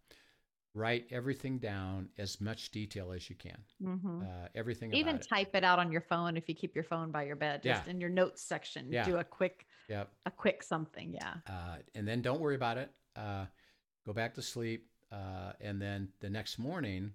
[0.74, 3.58] write everything down as much detail as you can.
[3.84, 4.22] Mm-hmm.
[4.22, 4.94] Uh, everything.
[4.94, 5.60] Even type it.
[5.60, 5.64] it.
[5.64, 7.64] out on your phone if you keep your phone by your bed.
[7.64, 7.92] Just yeah.
[7.92, 9.06] in your notes section, yeah.
[9.06, 10.10] do a quick, yep.
[10.26, 11.14] a quick something.
[11.14, 11.34] Yeah.
[11.48, 12.92] Uh, and then don't worry about it.
[13.16, 13.46] Uh,
[14.06, 17.12] go back to sleep, uh, and then the next morning,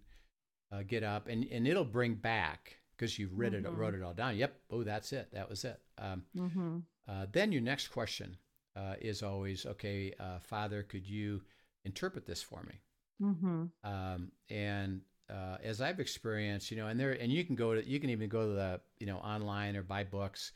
[0.72, 3.66] uh, get up, and and it'll bring back because you've read mm-hmm.
[3.66, 4.36] it, wrote it all down.
[4.36, 4.58] Yep.
[4.70, 5.28] Oh, that's it.
[5.32, 5.80] That was it.
[5.98, 6.78] Um, mm-hmm.
[7.08, 8.36] Uh, then your next question
[9.00, 11.42] is always, okay, Father, could you
[11.84, 12.80] interpret this for me?
[13.22, 13.64] Mm-hmm.
[13.84, 17.86] Um, and uh, as I've experienced, you know, and there, and you can go to,
[17.86, 20.52] you can even go to the, you know, online or buy books,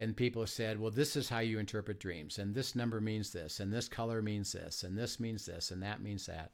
[0.00, 3.32] and people have said, well, this is how you interpret dreams, and this number means
[3.32, 6.52] this, and this color means this, and this means this, and that means that.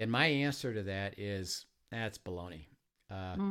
[0.00, 2.66] And my answer to that is that's baloney,
[3.10, 3.50] uh, mm-hmm.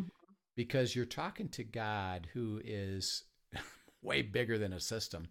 [0.55, 3.23] because you're talking to God, who is
[4.01, 5.27] way bigger than a system,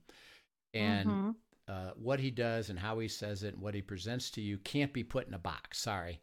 [0.74, 1.30] and mm-hmm
[1.68, 4.58] uh, what he does and how he says it and what he presents to you
[4.58, 5.78] can't be put in a box.
[5.78, 6.20] Sorry.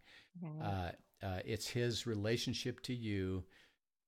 [0.62, 0.92] Uh,
[1.22, 3.44] uh, it's his relationship to you.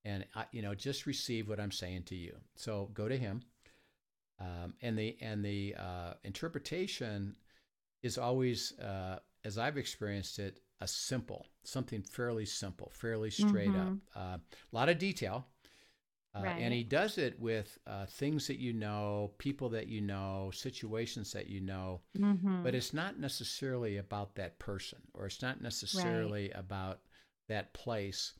[0.05, 2.35] And, you know, just receive what I'm saying to you.
[2.55, 3.41] So go to him.
[4.39, 7.35] Um, and the, and the uh, interpretation
[8.03, 13.97] is always, uh, as I've experienced it, a simple, something fairly simple, fairly straight mm-hmm.
[14.15, 14.41] up.
[14.71, 15.47] a lot of detail,
[16.35, 16.59] uh, right.
[16.59, 21.31] And he does it with uh, things that you know, people that you know, situations
[21.31, 22.61] that you know, mm-hmm.
[22.61, 26.59] but it's not necessarily about that person or it's not necessarily right.
[26.59, 26.99] about
[27.47, 28.33] that place.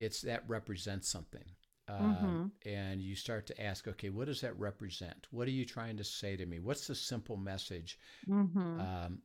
[0.00, 1.44] It's that represents something.
[1.88, 2.44] Uh, mm-hmm.
[2.68, 5.26] And you start to ask, okay, what does that represent?
[5.30, 6.60] What are you trying to say to me?
[6.60, 7.98] What's the simple message?
[8.28, 8.80] Mm-hmm.
[8.80, 9.18] Um,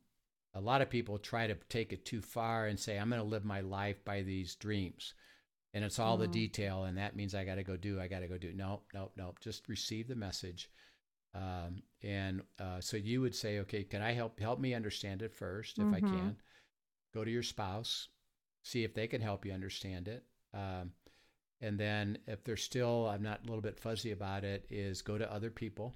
[0.53, 3.27] a lot of people try to take it too far and say, I'm going to
[3.27, 5.13] live my life by these dreams.
[5.73, 6.21] And it's all mm.
[6.21, 8.51] the detail and that means i got to go do i got to go do.
[8.55, 9.39] Nope nope nope.
[9.39, 10.69] Just receive the message.
[11.35, 15.33] Um, and uh, so you would say okay can i help help me understand it
[15.33, 15.95] first if mm-hmm.
[15.95, 16.37] i can?
[17.13, 18.07] Go to your spouse
[18.63, 20.23] see if they can help you understand it.
[20.53, 20.91] Um,
[21.61, 25.17] and then if they're still i'm not a little bit fuzzy about it is go
[25.17, 25.93] to other people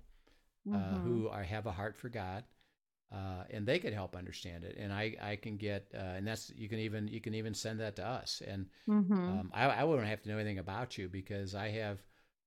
[0.72, 1.04] uh, mm-hmm.
[1.04, 2.44] who are, have a heart for god
[3.12, 4.78] uh, and they could help understand it.
[4.80, 7.80] And I, I can get, uh, and that's you can even you can even send
[7.82, 8.42] that to us.
[8.48, 9.14] And mm-hmm.
[9.14, 12.02] um, I, I wouldn't have to know anything about you because I have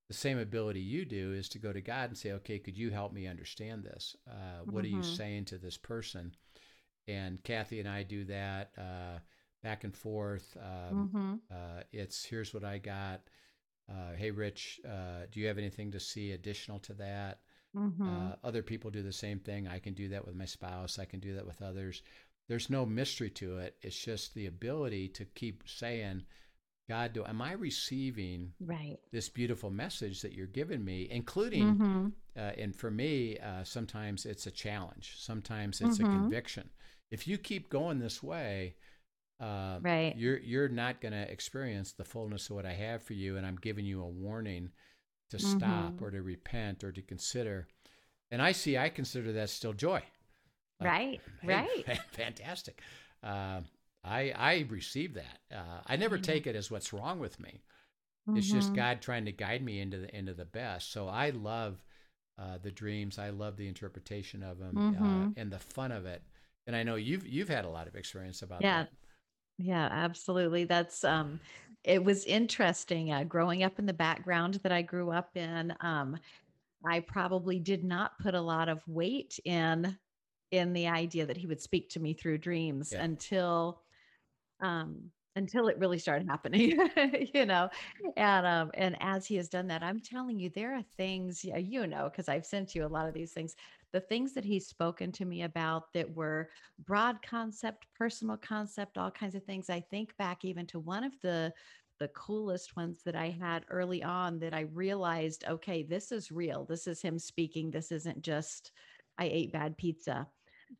[0.08, 2.90] the same ability you do is to go to God and say, okay, could you
[2.90, 4.16] help me understand this?
[4.28, 4.94] Uh, what mm-hmm.
[4.94, 5.14] are you mm-hmm.
[5.14, 6.32] saying to this person?
[7.08, 9.18] And Kathy and I do that uh,
[9.62, 10.56] back and forth.
[10.58, 11.34] Um, mm-hmm.
[11.54, 13.20] Uh, it's here's what I got.
[13.90, 14.80] Uh, hey, Rich,
[15.30, 17.40] do you have anything to see additional to that?
[17.76, 18.08] Mm-hmm.
[18.08, 19.66] Uh, other people do the same thing.
[19.68, 20.98] I can do that with my spouse.
[20.98, 22.02] I can do that with others.
[22.48, 23.76] There's no mystery to it.
[23.82, 26.24] It's just the ability to keep saying,
[26.88, 32.06] God, do am I receiving right this beautiful message that you're giving me, including, mm-hmm.
[32.36, 35.14] uh, and for me, uh, sometimes it's a challenge.
[35.18, 36.14] Sometimes it's mm-hmm.
[36.14, 36.68] a conviction.
[37.10, 38.74] If you keep going this way,
[39.40, 43.14] uh, right, you're you're not going to experience the fullness of what I have for
[43.14, 44.70] you, and I'm giving you a warning
[45.30, 45.58] to mm-hmm.
[45.58, 47.66] stop or to repent or to consider.
[48.30, 50.02] And I see, I consider that still joy.
[50.80, 52.00] Like, right, hey, right.
[52.12, 52.80] Fantastic.
[53.22, 53.60] Uh,
[54.04, 55.38] I I receive that.
[55.52, 56.22] Uh, I never mm-hmm.
[56.22, 57.62] take it as what's wrong with me.
[58.28, 58.38] Mm-hmm.
[58.38, 58.76] It's just mm-hmm.
[58.76, 60.92] God trying to guide me into the into the best.
[60.92, 61.82] So I love
[62.38, 63.18] uh, the dreams.
[63.18, 65.28] I love the interpretation of them uh, mm-hmm.
[65.36, 66.22] and the fun of it.
[66.66, 68.84] And I know you've you've had a lot of experience about yeah.
[68.84, 68.90] that.
[69.58, 70.64] Yeah, absolutely.
[70.64, 71.40] That's um
[71.84, 75.74] it was interesting uh, growing up in the background that I grew up in.
[75.80, 76.16] Um,
[76.84, 79.96] I probably did not put a lot of weight in
[80.50, 83.02] in the idea that he would speak to me through dreams yeah.
[83.02, 83.80] until
[84.60, 86.78] um, until it really started happening,
[87.34, 87.68] you know.
[88.16, 91.56] And um, and as he has done that, I'm telling you, there are things, yeah,
[91.58, 93.54] you know, because I've sent you a lot of these things
[93.92, 99.10] the things that he's spoken to me about that were broad concept, personal concept, all
[99.10, 99.70] kinds of things.
[99.70, 101.52] I think back even to one of the
[102.00, 106.64] the coolest ones that I had early on that I realized, okay, this is real.
[106.64, 107.70] This is him speaking.
[107.70, 108.72] This isn't just
[109.18, 110.28] I ate bad pizza.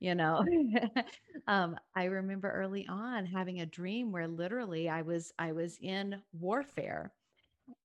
[0.00, 0.44] You know
[1.48, 6.20] um, i remember early on having a dream where literally i was i was in
[6.33, 7.12] warfare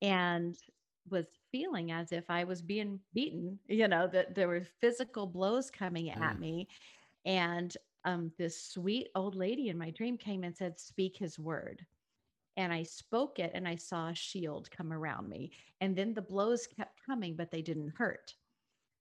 [0.02, 0.58] and
[1.10, 5.72] was feeling as if i was being beaten you know that there were physical blows
[5.72, 6.39] coming at mm.
[6.39, 6.67] me
[7.26, 11.86] and um, this sweet old lady in my dream came and said speak his word
[12.60, 15.52] and I spoke it and I saw a shield come around me.
[15.80, 18.36] And then the blows kept coming, but they didn't hurt.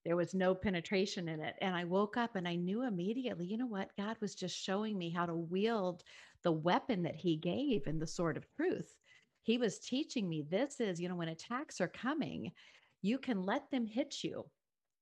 [0.05, 1.55] There was no penetration in it.
[1.61, 3.95] And I woke up and I knew immediately, you know what?
[3.97, 6.03] God was just showing me how to wield
[6.43, 8.95] the weapon that He gave in the sword of truth.
[9.43, 12.51] He was teaching me this is, you know, when attacks are coming,
[13.01, 14.45] you can let them hit you.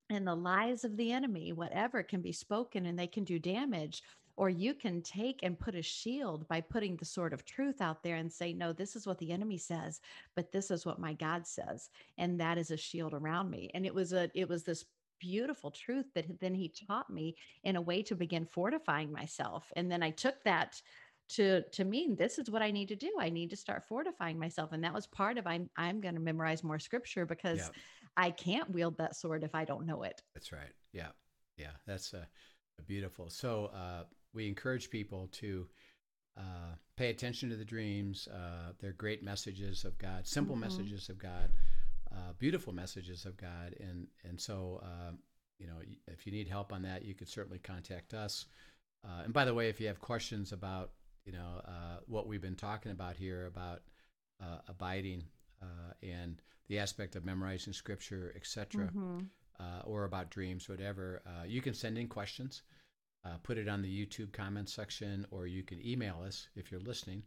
[0.10, 4.02] And the lies of the enemy, whatever, can be spoken and they can do damage
[4.38, 8.04] or you can take and put a shield by putting the sword of truth out
[8.04, 10.00] there and say, no, this is what the enemy says,
[10.36, 11.90] but this is what my God says.
[12.18, 13.70] And that is a shield around me.
[13.74, 14.86] And it was a, it was this
[15.20, 19.72] beautiful truth that then he taught me in a way to begin fortifying myself.
[19.76, 20.80] And then I took that
[21.30, 23.12] to to mean this is what I need to do.
[23.20, 24.72] I need to start fortifying myself.
[24.72, 27.70] And that was part of I'm I'm going to memorize more scripture because yeah.
[28.16, 30.22] I can't wield that sword if I don't know it.
[30.34, 30.72] That's right.
[30.94, 31.10] Yeah.
[31.58, 31.72] Yeah.
[31.86, 32.28] That's a
[32.86, 33.30] beautiful.
[33.30, 35.68] So uh, we encourage people to
[36.38, 38.28] uh, pay attention to the dreams.
[38.32, 40.66] Uh, they're great messages of God, simple mm-hmm.
[40.66, 41.50] messages of God,
[42.12, 45.12] uh, beautiful messages of God, and and so uh,
[45.58, 48.46] you know if you need help on that, you could certainly contact us.
[49.04, 50.92] Uh, and by the way, if you have questions about
[51.26, 53.82] you know uh, what we've been talking about here about
[54.68, 55.24] abiding
[56.04, 59.22] and the aspect of memorizing Scripture, etc., mm-hmm.
[59.86, 62.62] or about dreams, whatever, you can send in questions
[63.26, 66.82] uh, put it on the YouTube comments section, or you can email us if you're
[66.82, 67.24] listening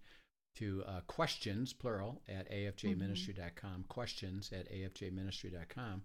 [0.57, 3.81] to uh, questions, plural, at afjministry.com, mm-hmm.
[3.89, 6.03] questions at afjministry.com.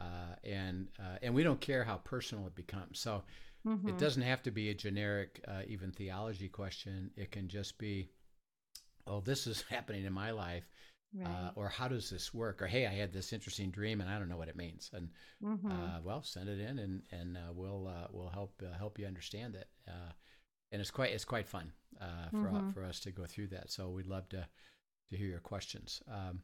[0.00, 2.98] Uh, and, uh, and we don't care how personal it becomes.
[2.98, 3.22] So
[3.66, 3.88] mm-hmm.
[3.88, 7.10] it doesn't have to be a generic, uh, even theology question.
[7.16, 8.08] It can just be,
[9.06, 10.64] oh, this is happening in my life.
[11.14, 11.28] Uh, right.
[11.28, 12.62] Uh, or how does this work?
[12.62, 14.90] Or hey, I had this interesting dream and I don't know what it means.
[14.94, 15.10] And
[15.42, 15.70] mm-hmm.
[15.70, 19.06] uh, well, send it in and and uh, we'll uh, we'll help uh, help you
[19.06, 19.68] understand it.
[19.86, 21.72] and it's quite it's quite fun
[22.30, 22.70] for mm-hmm.
[22.70, 23.70] for us to go through that.
[23.70, 24.46] So we'd love to
[25.10, 26.02] to hear your questions.
[26.08, 26.42] Um,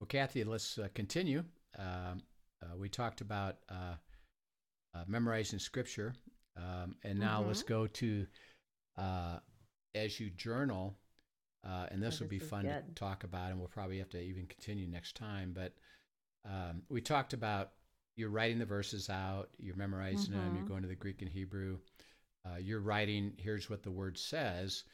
[0.00, 1.42] well, Kathy, let's continue.
[1.78, 2.22] Um,
[2.76, 3.56] we talked about
[5.06, 6.14] memorizing scripture,
[6.56, 7.48] um, and now mm-hmm.
[7.48, 8.26] let's go to
[9.94, 10.96] as you journal.
[11.66, 12.84] Uh, and this oh, will be fun good.
[12.86, 15.52] to talk about, and we'll probably have to even continue next time.
[15.52, 15.74] But
[16.44, 17.72] um, we talked about
[18.14, 20.40] you're writing the verses out, you're memorizing mm-hmm.
[20.40, 20.68] them, you're mm-hmm.
[20.68, 21.78] going to the Greek and Hebrew,
[22.44, 23.32] uh, you're writing.
[23.38, 24.84] Here's what the word says,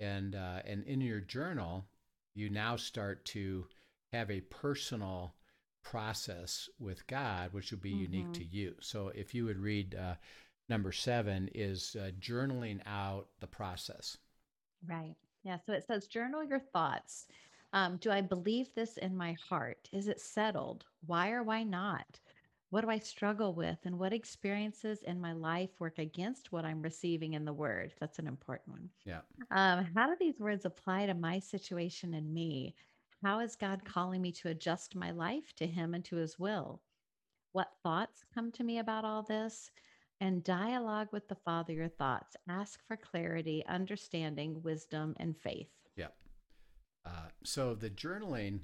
[0.00, 1.86] and uh, and in your journal,
[2.34, 3.66] you now start to
[4.12, 5.34] have a personal
[5.82, 8.12] process with God, which will be mm-hmm.
[8.14, 8.74] unique to you.
[8.80, 10.14] So if you would read uh,
[10.68, 14.16] number seven, is uh, journaling out the process.
[14.86, 15.14] Right.
[15.44, 15.58] Yeah.
[15.64, 17.26] So it says, journal your thoughts.
[17.72, 19.88] Um, do I believe this in my heart?
[19.92, 20.84] Is it settled?
[21.06, 22.20] Why or why not?
[22.70, 23.78] What do I struggle with?
[23.84, 27.92] And what experiences in my life work against what I'm receiving in the word?
[28.00, 28.88] That's an important one.
[29.04, 29.20] Yeah.
[29.50, 32.74] Um, how do these words apply to my situation and me?
[33.22, 36.82] How is God calling me to adjust my life to Him and to His will?
[37.52, 39.70] What thoughts come to me about all this?
[40.22, 42.36] And dialogue with the Father your thoughts.
[42.48, 45.66] Ask for clarity, understanding, wisdom, and faith.
[45.96, 46.14] Yeah.
[47.04, 48.60] Uh, so the journaling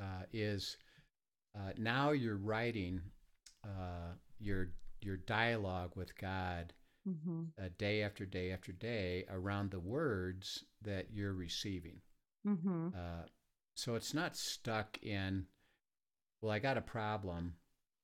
[0.00, 0.78] uh, is
[1.54, 3.02] uh, now you're writing
[3.62, 4.70] uh, your
[5.02, 6.72] your dialogue with God
[7.06, 7.42] mm-hmm.
[7.62, 12.00] Uh, day after day after day around the words that you're receiving.
[12.48, 12.88] Mm-hmm.
[12.88, 13.26] Uh,
[13.74, 15.44] so it's not stuck in,
[16.40, 17.54] well, I got a problem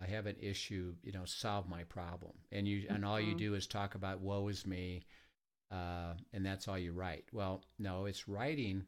[0.02, 2.32] I have an issue, you know, solve my problem.
[2.50, 2.94] And you mm-hmm.
[2.94, 3.38] and all you mm-hmm.
[3.38, 5.02] do is talk about woe is me,
[5.70, 7.24] uh, and that's all you write.
[7.32, 8.84] Well, no, it's writing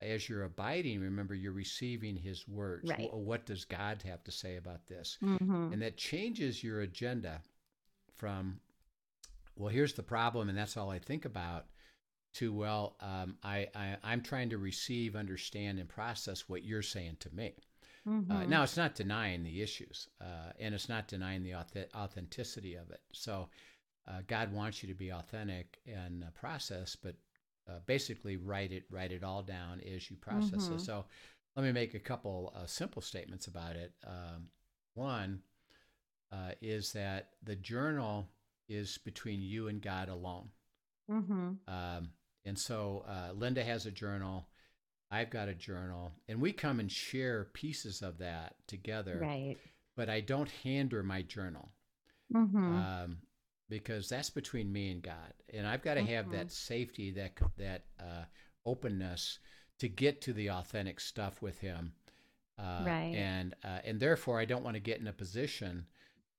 [0.00, 1.00] as you're abiding.
[1.00, 2.90] Remember, you're receiving His words.
[2.90, 3.08] Right.
[3.12, 5.18] Well, what does God have to say about this?
[5.22, 5.72] Mm-hmm.
[5.72, 7.40] And that changes your agenda
[8.16, 8.60] from,
[9.56, 11.66] well, here's the problem, and that's all I think about.
[12.36, 17.18] To well, um, I, I I'm trying to receive, understand, and process what you're saying
[17.20, 17.52] to me.
[18.06, 18.32] Uh, mm-hmm.
[18.32, 22.90] Uh, now, it's not denying the issues, uh, and it's not denying the authenticity of
[22.90, 23.00] it.
[23.12, 23.48] So,
[24.08, 27.14] uh, God wants you to be authentic in and process, but
[27.68, 30.74] uh, basically write it write it all down as you process mm-hmm.
[30.74, 30.80] it.
[30.80, 31.04] So,
[31.54, 33.92] let me make a couple uh, simple statements about it.
[34.06, 34.48] Um,
[34.94, 35.42] one
[36.60, 38.26] is that the journal
[38.68, 40.48] is between you and God alone.
[41.10, 41.50] Mm-hmm.
[41.68, 42.08] Um,
[42.44, 44.48] and so, Linda has a journal.
[45.12, 49.18] I've got a journal, and we come and share pieces of that together.
[49.20, 49.56] Right.
[49.94, 51.68] But I don't hand her my journal
[52.34, 52.76] mm-hmm.
[52.76, 53.18] um,
[53.68, 56.34] because that's between me and God, and I've got to have Mm-hmm.
[56.34, 58.24] that safety, that that uh,
[58.64, 59.38] openness
[59.80, 61.92] to get to the authentic stuff with Him,
[62.58, 63.14] uh, Right.
[63.14, 65.86] and uh, and therefore I don't want to get in a position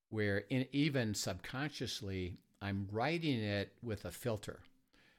[0.10, 4.62] where in, even subconsciously I'm writing it with a filter.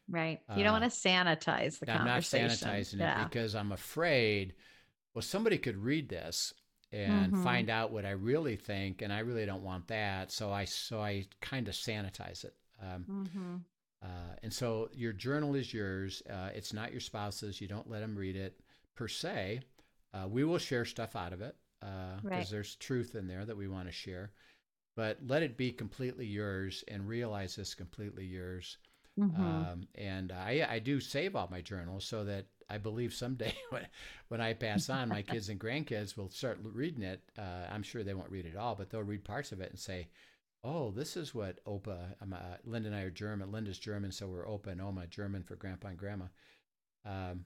[0.08, 0.40] Right.
[0.52, 3.00] You don't Uh, want to sanitize the I'm not sanitizing yeah.
[3.00, 4.54] it because I'm afraid,
[5.14, 6.54] well, somebody could read this
[6.92, 7.36] and Mhm.
[7.36, 10.32] find out what I really think, and I really don't want that.
[10.32, 12.54] So I so I kind of sanitize it.
[12.82, 13.66] Um, hmm
[14.02, 16.22] uh, and so your journal is yours.
[16.30, 17.60] Uh, it's not your spouse's.
[17.60, 18.60] You don't let them read it
[18.96, 19.62] per se.
[20.14, 21.56] Uh, we will share stuff out of it
[22.26, 22.50] because Right.
[22.50, 24.32] there's truth in there that we want to share.
[24.96, 28.78] But let it be completely yours and realize this completely yours.
[29.16, 33.54] Hmm Um, and I, I do save all my journals so that I believe someday
[33.70, 33.86] when,
[34.28, 37.22] when I pass on, my kids and grandkids will start reading it.
[37.38, 39.78] Uh, I'm sure they won't read it all, but they'll read parts of it and
[39.78, 40.08] say,
[40.64, 43.52] "Oh, this is what Opa." Um, uh, Linda and I are German.
[43.52, 46.26] Linda's German, so we're Opa and Oma German for Grandpa and Grandma.
[47.04, 47.44] Um,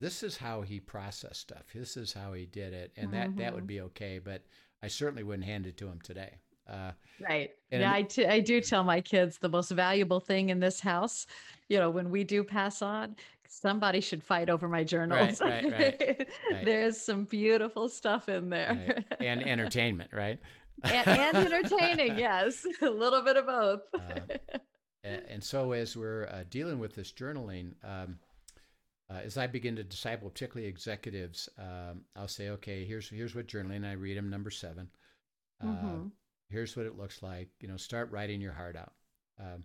[0.00, 1.64] this is how he processed stuff.
[1.74, 3.68] This is how he did it, and that that would Mhm.
[3.68, 4.18] be okay.
[4.18, 4.44] But
[4.82, 6.38] I certainly wouldn't hand it to him today.
[6.68, 6.92] Uh,
[7.28, 7.50] Right.
[7.72, 10.78] And yeah, I, t- I do tell my kids the most valuable thing in this
[10.78, 11.26] house,
[11.68, 13.16] you know, when we do pass on,
[13.48, 15.40] somebody should fight over my journals.
[15.40, 16.64] right, right, right.
[16.64, 19.04] There's some beautiful stuff in there.
[19.10, 19.20] right?
[19.20, 20.38] and entertainment, right?
[20.84, 22.64] and, and entertaining, yes.
[22.82, 23.80] A little bit of both.
[23.94, 24.36] Uh,
[25.02, 28.16] A- And so, as we're uh, dealing with this journaling, um,
[29.10, 33.48] uh, as I begin to disciple, particularly executives, um, I'll say, okay, here's here's what
[33.48, 33.84] journaling.
[33.84, 34.88] I read them number seven.
[35.60, 36.10] Uh, Mhm.
[36.48, 37.48] Here's what it looks like.
[37.60, 38.92] You know, start writing your heart out.
[39.38, 39.64] Um,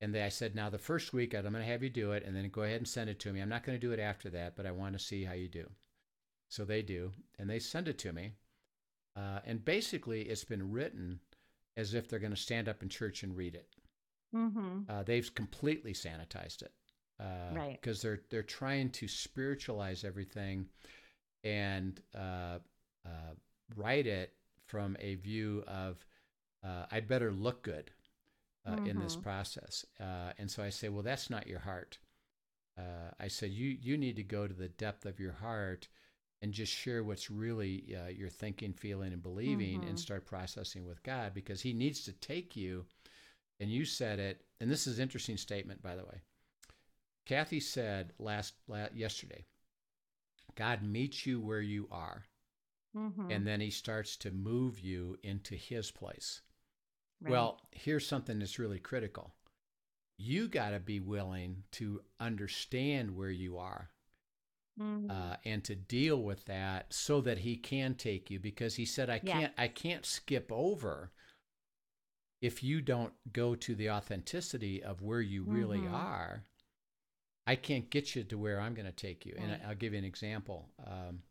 [0.00, 2.24] and they, I said, now the first week I'm going to have you do it,
[2.24, 3.40] and then go ahead and send it to me.
[3.40, 5.48] I'm not going to do it after that, but I want to see how you
[5.48, 5.70] do.
[6.48, 8.32] So they do, and they send it to me.
[9.16, 11.20] Uh, and basically, it's been written
[11.76, 13.68] as if they're going to stand up in church and read it.
[14.34, 14.88] Mhm.
[14.88, 16.72] Uh, they've completely sanitized it,
[17.18, 17.80] uh, Right.
[17.80, 20.68] Because they're they're trying to spiritualize everything,
[21.42, 22.58] and uh,
[23.06, 23.34] uh,
[23.74, 24.34] write it
[24.66, 26.04] from a view of
[26.62, 27.92] uh, I'd better look good
[28.66, 29.22] uh, in this Mhm.
[29.22, 29.86] process.
[30.00, 31.98] Uh, and so I say, well, that's not your heart.
[32.78, 35.88] Uh, I said you you need to go to the depth of your heart
[36.42, 39.98] and just share what's really uh, you're thinking, feeling, and believing, and Mhm.
[39.98, 42.86] start processing with God because He needs to take you.
[43.60, 46.20] And you said it, and this is an interesting statement, by the way.
[47.24, 49.44] Kathy said last, la yesterday,
[50.54, 52.24] God meets you where you are,
[52.96, 53.30] Mhm.
[53.30, 56.42] and then He starts to move you into His place.
[57.20, 57.30] Right.
[57.30, 59.34] Well, here's something that's really critical.
[60.18, 63.90] You got to be willing to understand where you are
[64.78, 65.10] Mhm.
[65.10, 69.08] uh, and to deal with that so that he can take you because he said
[69.10, 69.32] I Yeah.
[69.40, 71.12] can't I can't skip over
[72.40, 75.92] if you don't go to the authenticity of where you really Mhm.
[75.92, 76.44] are
[77.46, 79.60] I can't get you to where I'm going to take you and Right.
[79.62, 81.22] I- I'll give you an example um,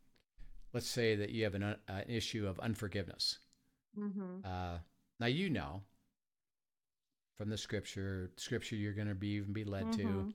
[0.76, 3.40] let's say that you have an, un- an issue of unforgiveness
[3.96, 4.44] Mhm.
[4.44, 4.78] uh,
[5.20, 5.82] now you know
[7.36, 10.34] from the scripture scripture you're going to be even be led to Mhm.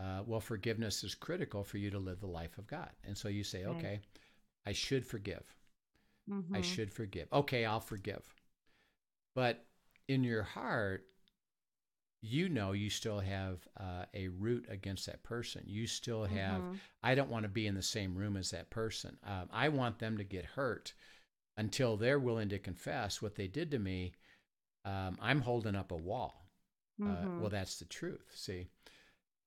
[0.00, 2.90] uh, well, forgiveness is critical for you to live the life of God.
[3.04, 3.76] And so you say, Right.
[3.76, 4.00] okay,
[4.66, 5.44] I should forgive.
[6.54, 6.62] I Mhm.
[6.62, 7.32] should forgive.
[7.32, 8.34] Okay, I'll forgive.
[9.34, 9.66] But
[10.08, 11.06] in your heart,
[12.22, 15.62] you know you still have uh, a root against that person.
[15.66, 16.80] You still have, Mhm.
[17.02, 19.18] I don't want to be in the same room as that person.
[19.24, 20.94] Um, I want them to get hurt
[21.56, 24.12] until they're willing to confess what they did to me.
[24.84, 26.48] Um, I'm holding up a wall.
[27.04, 27.38] Uh, Mhm.
[27.38, 28.30] well, that's the truth.
[28.34, 28.68] See,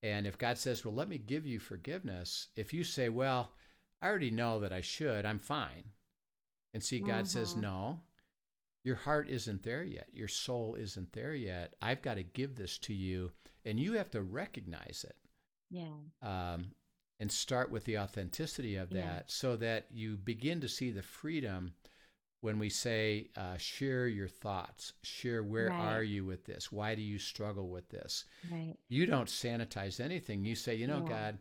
[0.02, 3.54] and if God says, "Well, let me give you forgiveness," if you say, "Well,
[4.02, 5.24] I already know that I should.
[5.26, 5.92] I'm fine,"
[6.74, 7.60] and see, God says, Mhm.
[7.60, 8.02] "No,
[8.86, 10.06] your heart isn't there yet.
[10.12, 11.74] Your soul isn't there yet.
[11.82, 13.32] I've got to give this to you,
[13.64, 15.16] and you have to recognize it."
[15.70, 15.88] yeah.
[16.22, 16.66] um,
[17.18, 19.22] and start with the authenticity of that Yeah.
[19.26, 21.74] so that you begin to see the freedom
[22.42, 25.80] when we say uh, share your thoughts share where Right.
[25.80, 28.76] are you with this why do you struggle with this Right.
[28.88, 31.08] you don't sanitize anything you say you know Yeah.
[31.08, 31.38] god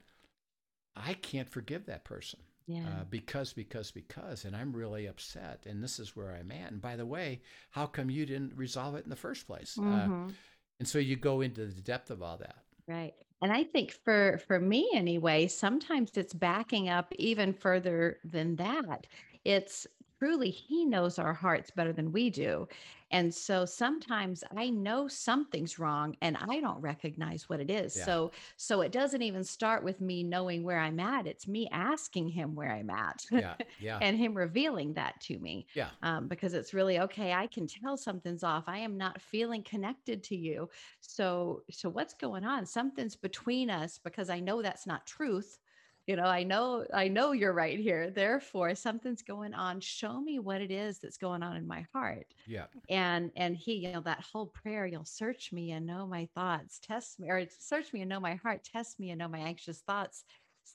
[0.96, 2.82] i can't forgive that person Yeah.
[2.88, 6.82] uh, because because because and i'm really upset and this is where i'm at and
[6.82, 7.42] by the way
[7.72, 10.34] how come you didn't resolve it in the first place uh, Mhm.
[10.80, 13.14] and so you go into the depth of all that Right.
[13.42, 19.08] And I think for for me anyway, sometimes it's backing up even further than that.
[19.44, 19.88] It's
[20.26, 22.68] truly he knows our hearts better than we do.
[23.12, 27.96] And so sometimes I know something's wrong and I don't recognize what it is.
[27.96, 28.06] Yeah.
[28.06, 31.28] So so it doesn't even start with me knowing where I'm at.
[31.28, 33.24] It's me asking him where I'm at.
[33.32, 33.56] Yeah.
[33.80, 34.00] Yeah.
[34.02, 35.90] and him revealing that to me yeah.
[36.02, 40.24] um, because it's really okay i can tell something's off i am not feeling connected
[40.24, 40.70] to you
[41.02, 45.60] so so what's going on something's between us because i know that's not truth
[46.08, 50.40] you know i know i know you're right here therefore something's going on show me
[50.40, 52.66] what it is that's going on in my heart Yeah.
[52.90, 56.80] and and he you know that whole prayer you'll search me and know my thoughts
[56.80, 59.82] test me or search me and know my heart test me and know my anxious
[59.82, 60.24] thoughts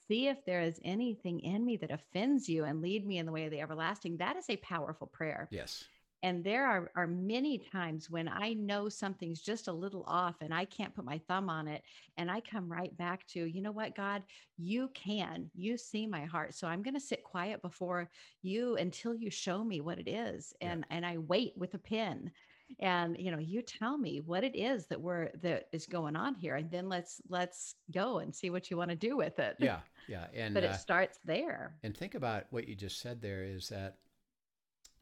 [0.09, 3.33] see if there is anything in me that offends you and lead me in the
[3.33, 5.85] way of the everlasting that is a powerful prayer Yes.
[6.23, 10.53] And there are, are many times when I know something's just a little off and
[10.53, 11.83] I can't put my thumb on it.
[12.19, 14.23] And I come right back to, you know what, God,
[14.59, 16.55] you can, you see my heart.
[16.55, 18.11] So I'm going to sit quiet before
[18.43, 20.53] you until you show me what it is.
[20.61, 20.73] Yeah.
[20.73, 22.31] And, and I wait with a pen
[22.79, 26.37] and you know you tell me what it is that we're that is going on
[26.37, 29.57] here and then let's let's go and see what you want to do with it
[29.59, 29.81] Yeah.
[30.07, 30.27] Yeah.
[30.37, 33.71] And but uh, it starts there and think about what you just said there is
[33.71, 33.97] that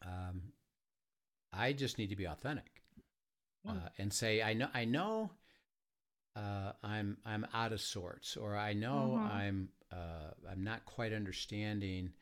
[0.03, 0.41] um,
[1.53, 2.83] I just need to be authentic
[3.65, 3.75] Yeah.
[3.75, 5.31] uh, and say I know I know
[6.37, 9.25] uh, I'm I'm out of sorts or I know Mhm.
[9.25, 12.13] I'm uh, I'm not quite understanding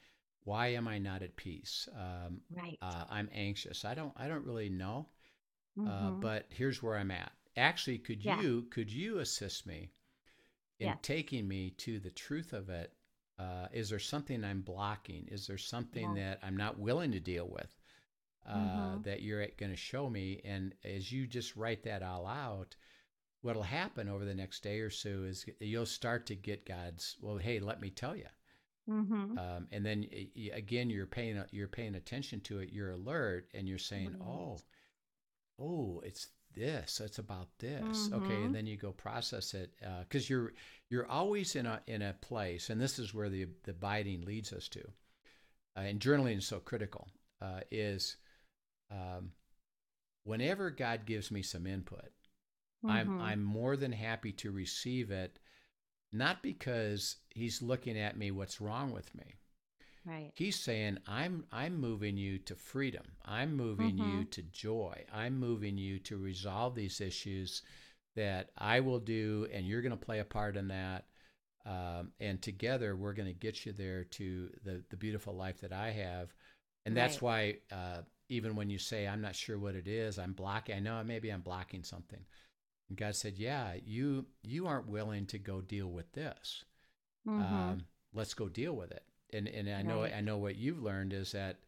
[0.44, 4.44] why am I not at peace um, right uh, I'm anxious I don't I don't
[4.46, 5.08] really know
[5.86, 6.20] uh, Mhm.
[6.20, 8.42] but here's where I'm at actually could Yeah.
[8.42, 9.92] you could you assist me
[10.80, 10.98] in Yes.
[11.02, 12.92] taking me to the truth of it
[13.38, 15.28] uh, is there something I'm blocking?
[15.30, 16.16] Is there something Yeah.
[16.16, 17.75] that I'm not willing to deal with
[18.46, 19.04] uh, Mhm.
[19.04, 20.40] that you're going to show me?
[20.44, 22.76] And as you just write that all out,
[23.42, 27.16] what'll happen over the next day or so is you'll start to get God's.
[27.20, 28.26] Well, hey, let me tell you.
[28.88, 29.38] Mhm.
[29.38, 30.06] Um, and then
[30.52, 32.70] again, you're paying you're paying attention to it.
[32.72, 34.20] You're alert, and you're saying, Right.
[34.28, 34.58] "Oh,
[35.58, 37.00] oh, it's this.
[37.00, 38.46] It's about this." Okay, Mhm.
[38.46, 40.52] and then you go process it because you're
[40.88, 44.52] you're always in a in a place, and this is where the the abiding leads
[44.52, 44.82] us to.
[45.76, 47.08] Uh, and journaling is so critical.
[47.40, 48.16] Uh, is
[48.90, 49.32] um,
[50.24, 52.10] whenever God gives me some input,
[52.88, 53.18] I'm Mhm.
[53.18, 55.38] I'm more than happy to receive it,
[56.12, 59.34] not because He's looking at me what's wrong with me.
[60.06, 63.04] right He's saying, I'm I'm moving you to freedom.
[63.24, 64.26] I'm moving you Mhm.
[64.26, 65.04] to joy.
[65.12, 67.62] I'm moving you to resolve these issues
[68.16, 71.06] that I will do, and you're going to play a part in that.
[71.64, 75.72] Um, and together, we're going to get you there to the the beautiful life that
[75.72, 76.34] I have.
[76.84, 80.32] And that's why, uh, even when you say, "I'm not sure what it is," I'm
[80.32, 80.76] blocking.
[80.76, 82.24] I know maybe I'm blocking something.
[82.88, 86.64] And God said, "Yeah, you you aren't willing to go deal with this."
[87.26, 87.42] Mhm.
[87.42, 89.04] um, let's go deal with it.
[89.32, 90.12] And and I know Right.
[90.14, 91.58] I know what you've learned is that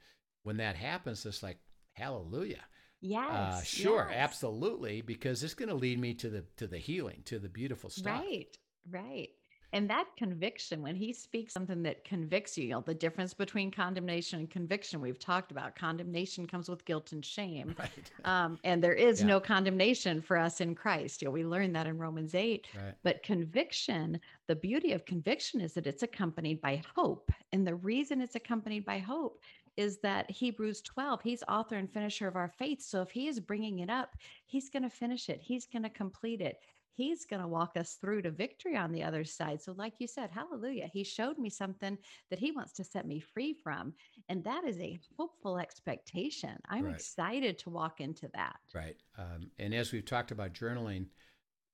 [0.42, 1.59] when that happens, it's like
[1.92, 2.64] hallelujah.
[3.00, 4.16] yes uh, sure, yes.
[4.16, 7.90] absolutely, because it's going to lead me to the to the healing, to the beautiful
[7.90, 8.24] stuff.
[8.24, 8.56] Right,
[8.90, 9.30] right.
[9.72, 13.70] And that conviction, when he speaks something that convicts you, you know, the difference between
[13.70, 17.74] condemnation and conviction, we've talked about condemnation comes with guilt and shame.
[17.88, 17.90] Right.
[18.24, 19.26] Um, and there is Yeah.
[19.26, 21.20] no condemnation for us in Christ.
[21.22, 22.66] You know, we learned that in Romans 8.
[22.76, 22.94] right.
[23.02, 27.30] But conviction, the beauty of conviction is that it's accompanied by hope.
[27.52, 29.40] And the reason it's accompanied by hope
[29.76, 32.80] is that Hebrews 12, he's author and finisher of our faith.
[32.82, 34.16] So if he is bringing it up,
[34.46, 36.58] he's going to finish it, he's going to complete it.
[36.99, 39.62] He's going to walk us through to victory on the other side.
[39.62, 40.88] So, like you said, hallelujah.
[40.92, 41.96] He showed me something
[42.28, 43.94] that he wants to set me free from.
[44.28, 46.59] And that is a hopeful expectation.
[46.68, 46.96] I'm Right.
[46.96, 48.57] excited to walk into that.
[48.74, 48.96] Right.
[49.16, 51.07] Um, and as we've talked about journaling,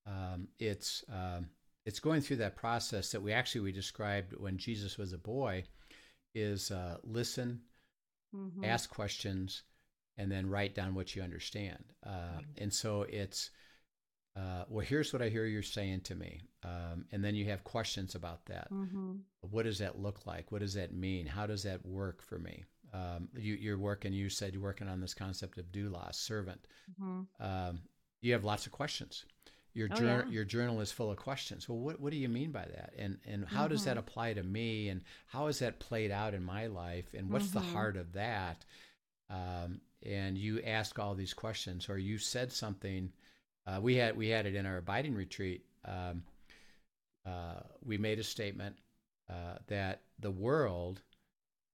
[0.05, 1.49] um, it's um,
[1.87, 5.64] it's going through that process that we actually we described when Jesus was a boy,
[6.35, 7.62] is uh, listen,
[8.35, 8.62] Mhm.
[8.64, 9.62] ask questions,
[10.18, 11.95] and then write down what you understand.
[12.03, 12.59] Uh, Right.
[12.59, 13.51] and so it's,
[14.37, 16.41] uh, well, here's what I hear you're saying to me.
[16.64, 18.70] Um, and then you have questions about that.
[18.70, 19.20] Mhm.
[19.43, 20.51] What does that look like?
[20.51, 21.26] What does that mean?
[21.26, 22.64] How does that work for me?
[22.93, 26.66] Um, you, you're working, you said you're working on this concept of doulos, servant.
[27.01, 27.26] Mhm.
[27.41, 27.80] Um,
[28.22, 29.24] you have lots of questions.
[29.72, 30.32] Your, Oh, journal, yeah.
[30.32, 31.68] your journal is full of questions.
[31.68, 32.95] Well, what, what do you mean by that?
[32.97, 34.01] And, and how does that Mhm.
[34.01, 34.89] apply to me?
[34.89, 37.12] And how has that played out in my life?
[37.14, 37.72] And what's the Mhm.
[37.72, 38.64] heart of that?
[39.28, 43.12] Um, and you ask all these questions, or you said something.
[43.67, 45.65] Uh, we had we had it in our abiding retreat.
[45.85, 46.23] Um,
[47.27, 48.77] uh, we made a statement
[49.31, 51.01] uh, that the world,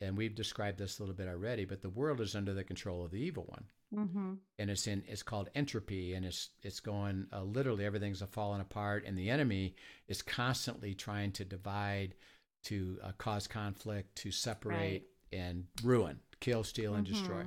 [0.00, 3.04] and we've described this a little bit already, but the world is under the control
[3.04, 4.38] of the evil one Mhm.
[4.56, 9.04] and it's in it's called entropy and it's it's going uh, literally everything's falling apart
[9.04, 9.74] and the enemy
[10.06, 12.14] is constantly trying to divide
[12.62, 17.42] to uh, cause conflict to separate and ruin kill, steal, and destroy.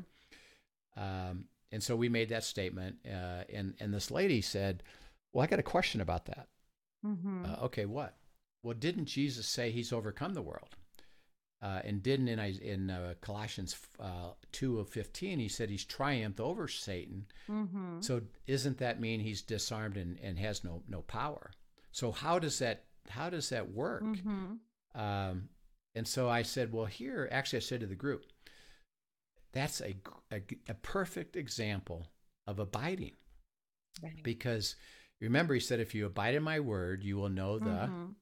[0.98, 1.30] Mm-hmm.
[1.32, 4.84] Um, and so we made that statement, uh, and and this lady said,
[5.34, 6.48] "Well, I got a question about that."
[7.04, 7.46] Mm-hmm.
[7.46, 8.16] Uh, okay, what?
[8.62, 10.76] Well, didn't Jesus say He's overcome the world?
[11.64, 16.40] Uh, and didn't in in uh, Colossians uh, two of fifteen he said He's triumphed
[16.40, 17.26] over Satan.
[17.50, 18.02] Mm-hmm.
[18.02, 21.52] So isn't that mean He's disarmed and, and has no no power?
[21.92, 24.04] So how does that how does that work?
[24.04, 25.02] Mm-hmm.
[25.02, 25.50] Um,
[25.96, 28.26] and so I said, well, here actually I said to the group,
[29.54, 29.96] that's a,
[30.34, 32.08] a, a perfect example
[32.48, 33.16] of abiding
[34.02, 34.24] Right.
[34.24, 34.76] because
[35.22, 38.16] remember he said if you abide in my word you will know the Mhm.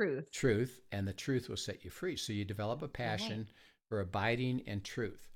[0.00, 0.30] Truth.
[0.32, 3.48] truth and the truth will set you free so you develop a passion
[3.88, 5.30] for abiding and truth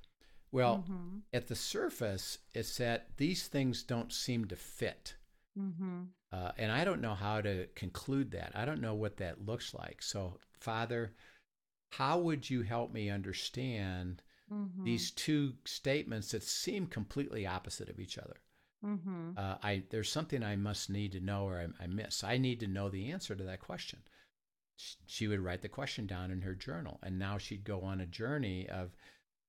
[0.51, 1.21] well Mhm.
[1.31, 5.15] at the surface it's that these things don't seem to fit
[5.57, 6.09] Mhm.
[6.33, 9.73] uh, and i don't know how to conclude that i don't know what that looks
[9.73, 11.15] like so father
[11.93, 14.21] how would you help me understand
[14.51, 14.83] Mhm.
[14.83, 18.37] these two statements that seem completely opposite of each other
[18.83, 19.37] Mhm.
[19.37, 22.23] uh, I there's something I must need to know or I, I miss.
[22.23, 24.03] I need to know the answer to that question.
[25.07, 28.05] She would write the question down in her journal, and now she'd go on a
[28.05, 28.95] journey of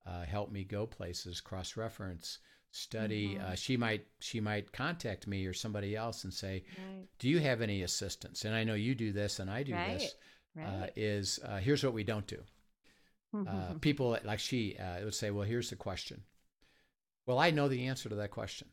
[0.06, 2.38] uh, help me go places, cross reference,
[2.70, 3.34] study.
[3.34, 3.40] Mhm.
[3.42, 7.06] Uh, she might she might contact me or somebody else and say, Right.
[7.18, 10.14] "Do you have any assistance?" And I know you do this, and I do this.
[10.56, 10.92] Uh, Right.
[10.96, 12.42] is uh, here's what we don't do
[13.34, 13.80] uh, Mhm.
[13.80, 16.22] people like she uh, would say, "Well, here's the question."
[17.26, 18.68] Well, I know the answer to that question.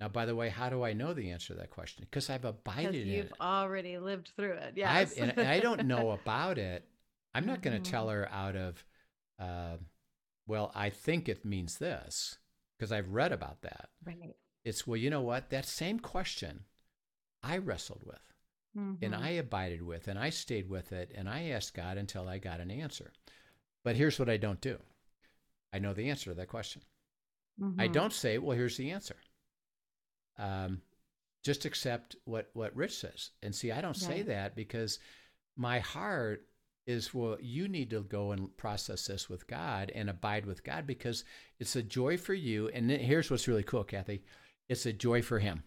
[0.00, 2.06] Now, by the way, how do I know the answer to that question?
[2.08, 4.74] Because I've abided in you've already lived through it.
[4.82, 6.88] I've, and, and I don't know about it.
[7.34, 8.82] I'm not going to tell her out of,
[9.38, 9.76] uh,
[10.46, 12.38] well, I think it means this
[12.78, 13.90] because I've read about that.
[14.06, 14.34] right.
[14.64, 15.50] It's well, you know what?
[15.50, 16.64] That same question
[17.42, 18.34] I wrestled with
[19.02, 19.20] and Mhm.
[19.22, 22.60] I abided with and I stayed with it and I asked God until I got
[22.60, 23.12] an answer.
[23.84, 24.78] But here's what I don't do
[25.72, 26.82] I know the answer to that question.
[27.78, 27.92] I Mhm.
[27.92, 29.16] don't say, well, here's the answer.
[30.38, 30.82] Um,
[31.42, 33.30] just accept what, what Rich says.
[33.42, 34.98] And see, I don't say that because
[35.56, 36.46] my heart
[36.86, 40.86] is, well, you need to go and process this with God and abide with God
[40.86, 41.24] because
[41.58, 42.68] it's a joy for you.
[42.68, 44.24] And here's what's really cool, Kathy
[44.68, 45.64] it's a joy for Him.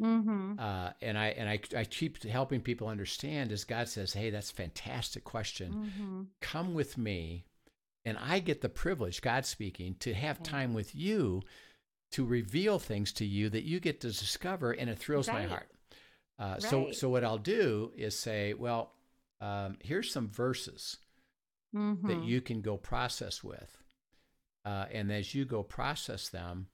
[0.00, 0.58] Mhm.
[0.58, 4.50] Uh, and I and I, I keep helping people understand as God says, "Hey, that's
[4.50, 5.74] a fantastic question.
[5.74, 6.26] Mhm.
[6.40, 7.44] Come with me,
[8.04, 10.44] and I get the privilege, God speaking, to have Yeah.
[10.44, 11.42] time with you
[12.12, 15.70] to reveal things to you that you get to discover, and it thrills my heart.
[16.38, 16.94] Uh, So Right.
[16.94, 18.94] so what I'll do is say, well,
[19.40, 20.96] um, here's some verses
[21.72, 22.24] that Mhm.
[22.24, 23.82] you can go process with,
[24.64, 26.68] uh, and as you go process them,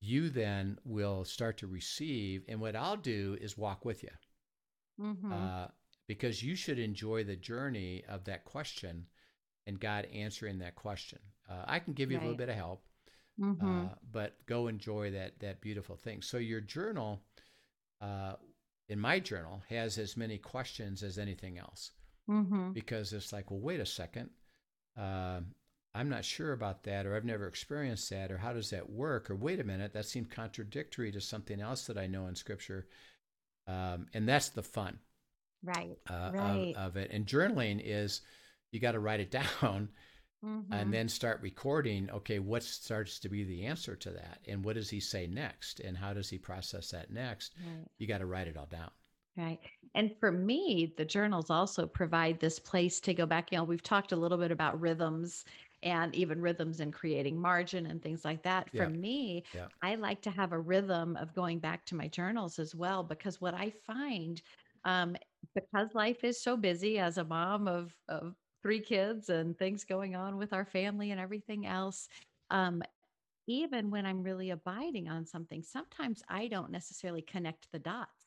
[0.00, 2.44] you then will start to receive.
[2.48, 4.10] And what I'll do is walk with you
[4.98, 5.32] Mhm.
[5.32, 5.68] uh,
[6.06, 9.06] because you should enjoy the journey of that question
[9.66, 11.20] and God answering that question.
[11.48, 12.84] Uh, I can give you a little bit of help,
[13.38, 13.62] Mhm.
[13.92, 16.22] uh, but go enjoy that that beautiful thing.
[16.22, 17.22] So your journal,
[18.00, 18.36] uh,
[18.88, 21.92] in my journal, has as many questions as anything else
[22.28, 22.72] Mhm.
[22.72, 24.30] because it's like, well, wait a second.
[25.94, 29.28] I'm not sure about that, or I've never experienced that, or how does that work?
[29.30, 32.86] Or wait a minute, that seemed contradictory to something else that I know in Scripture.
[33.66, 34.98] Um, and that's the fun
[35.62, 35.98] Right.
[36.08, 36.74] uh, Right.
[36.76, 37.10] of, of it.
[37.10, 38.22] And journaling is
[38.72, 39.30] you got to write it
[39.62, 39.90] down
[40.44, 40.66] Mhm.
[40.72, 42.08] and then start recording.
[42.10, 44.40] Okay, what starts to be the answer to that?
[44.48, 45.80] And what does he say next?
[45.80, 47.54] And how does he process that next?
[47.58, 47.86] Right.
[47.98, 48.90] You got to write it all down.
[49.36, 49.60] Right.
[49.94, 53.52] And for me, the journals also provide this place to go back.
[53.52, 55.44] You know, we've talked a little bit about rhythms
[55.82, 58.70] and even rhythms and creating margin and things like that.
[58.76, 58.90] For Yeah.
[58.90, 59.68] me, Yeah.
[59.82, 63.40] I like to have a rhythm of going back to my journals as well, because
[63.40, 64.42] what I find,
[64.84, 65.16] um,
[65.54, 70.14] because life is so busy as a mom of, of three kids and things going
[70.14, 72.08] on with our family and everything else,
[72.50, 72.82] um,
[73.46, 78.19] even when I'm really abiding on something, sometimes I don't necessarily connect the dots.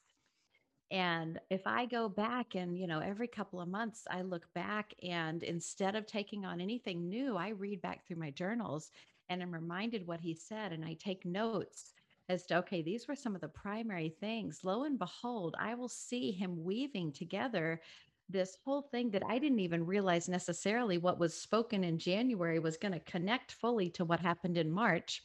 [0.94, 4.94] And if I go back and, you know, every couple of months I look back
[5.02, 8.92] and instead of taking on anything new, I read back through my journals
[9.28, 11.94] and I'm reminded what he said and I take notes
[12.30, 14.60] as to, okay, these were some of the primary things.
[14.64, 17.82] Lo and behold, I will see him weaving together
[18.30, 22.78] this whole thing that I didn't even realize necessarily what was spoken in January was
[22.78, 25.24] going to connect fully to what happened in March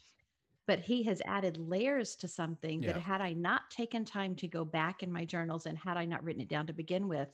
[0.68, 4.66] but he has added layers to something that had I not taken time to go
[4.66, 7.28] back in my journals and had I not written it down to begin with,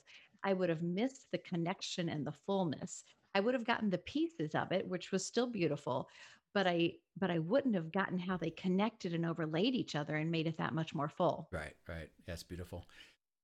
[0.45, 3.03] I would have missed the connection and the fullness.
[3.35, 6.07] I would have gotten the pieces of it, which was still beautiful,
[6.53, 10.31] but I but I wouldn't have gotten how they connected and overlaid each other and
[10.31, 11.49] made it that much more full.
[11.51, 12.07] Right, right.
[12.25, 12.85] That's beautiful.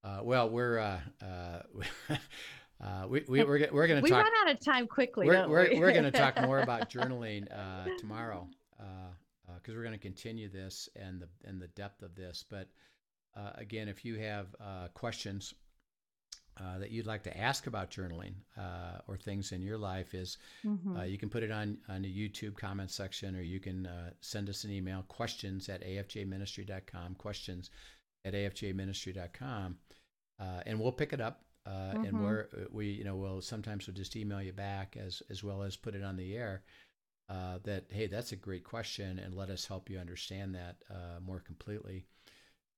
[0.06, 1.62] Uh, well, we're uh, uh,
[2.84, 4.04] Uh, we, we, we're, we're going to talk.
[4.04, 4.24] we talk.
[4.24, 5.28] run out of time quickly.
[5.28, 5.80] We're, we're, we?
[5.80, 8.48] we're going to talk more about journaling uh, tomorrow
[9.56, 12.44] because uh, uh we're going to continue this and the and the depth of this.
[12.50, 12.70] But
[13.36, 15.54] uh, again, if you have uh, questions
[16.60, 20.38] uh, that you'd like to ask about journaling uh, or things in your life is
[20.66, 20.98] mm-hmm.
[20.98, 23.88] uh, you can put it on on the YouTube comment section or you can
[24.20, 27.70] send us an email questions at afjministry.com questions
[28.26, 29.78] at afjministry.com
[30.66, 32.06] and we'll pick it up uh, mm-hmm.
[32.06, 35.44] and we're uh, we you know we'll sometimes we'll just email you back as as
[35.44, 36.64] well as put it on the air
[37.32, 41.20] uh, that hey that's a great question and let us help you understand that uh,
[41.26, 42.06] more completely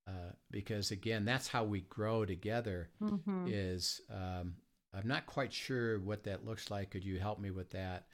[0.08, 3.48] uh, because again that's how we grow together mm-hmm.
[3.48, 4.54] is um,
[4.94, 8.06] I'm not quite sure what that looks like could you help me with that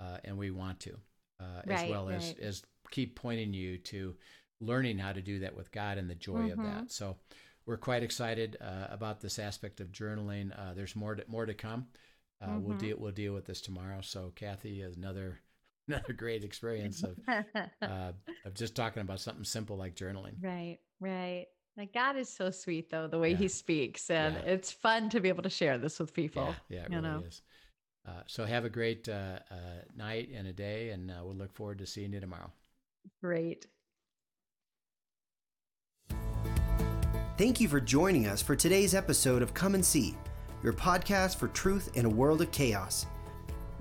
[0.00, 0.96] uh, and we want to
[1.66, 2.16] right, as well right.
[2.16, 4.14] as as keep pointing you to
[4.60, 6.60] learning how to do that with God and the joy mm-hmm.
[6.60, 7.16] of that so
[7.66, 10.50] we're quite excited uh, about this aspect of journaling.
[10.58, 11.86] Uh, there's more to, more to come.
[12.40, 12.62] Uh, mm-hmm.
[12.64, 14.00] We'll deal we'll deal with this tomorrow.
[14.00, 15.40] So Kathy another
[15.88, 17.18] another great experience of
[17.82, 18.12] uh,
[18.44, 20.34] of just talking about something simple like journaling.
[20.40, 21.46] Right, right.
[21.76, 23.36] Like God is so sweet though, the way yeah.
[23.36, 24.52] He speaks, and yeah.
[24.52, 26.54] it's fun to be able to share this with people.
[26.68, 27.24] Yeah, yeah it really know?
[27.26, 27.42] is.
[28.06, 29.38] Uh, so have a great uh,
[29.96, 32.50] night and a day, and we'll look forward to seeing you tomorrow.
[33.22, 33.66] Great.
[37.38, 40.16] Thank you for joining us for today's episode of Come and See,
[40.62, 43.06] your podcast for truth in a world of chaos.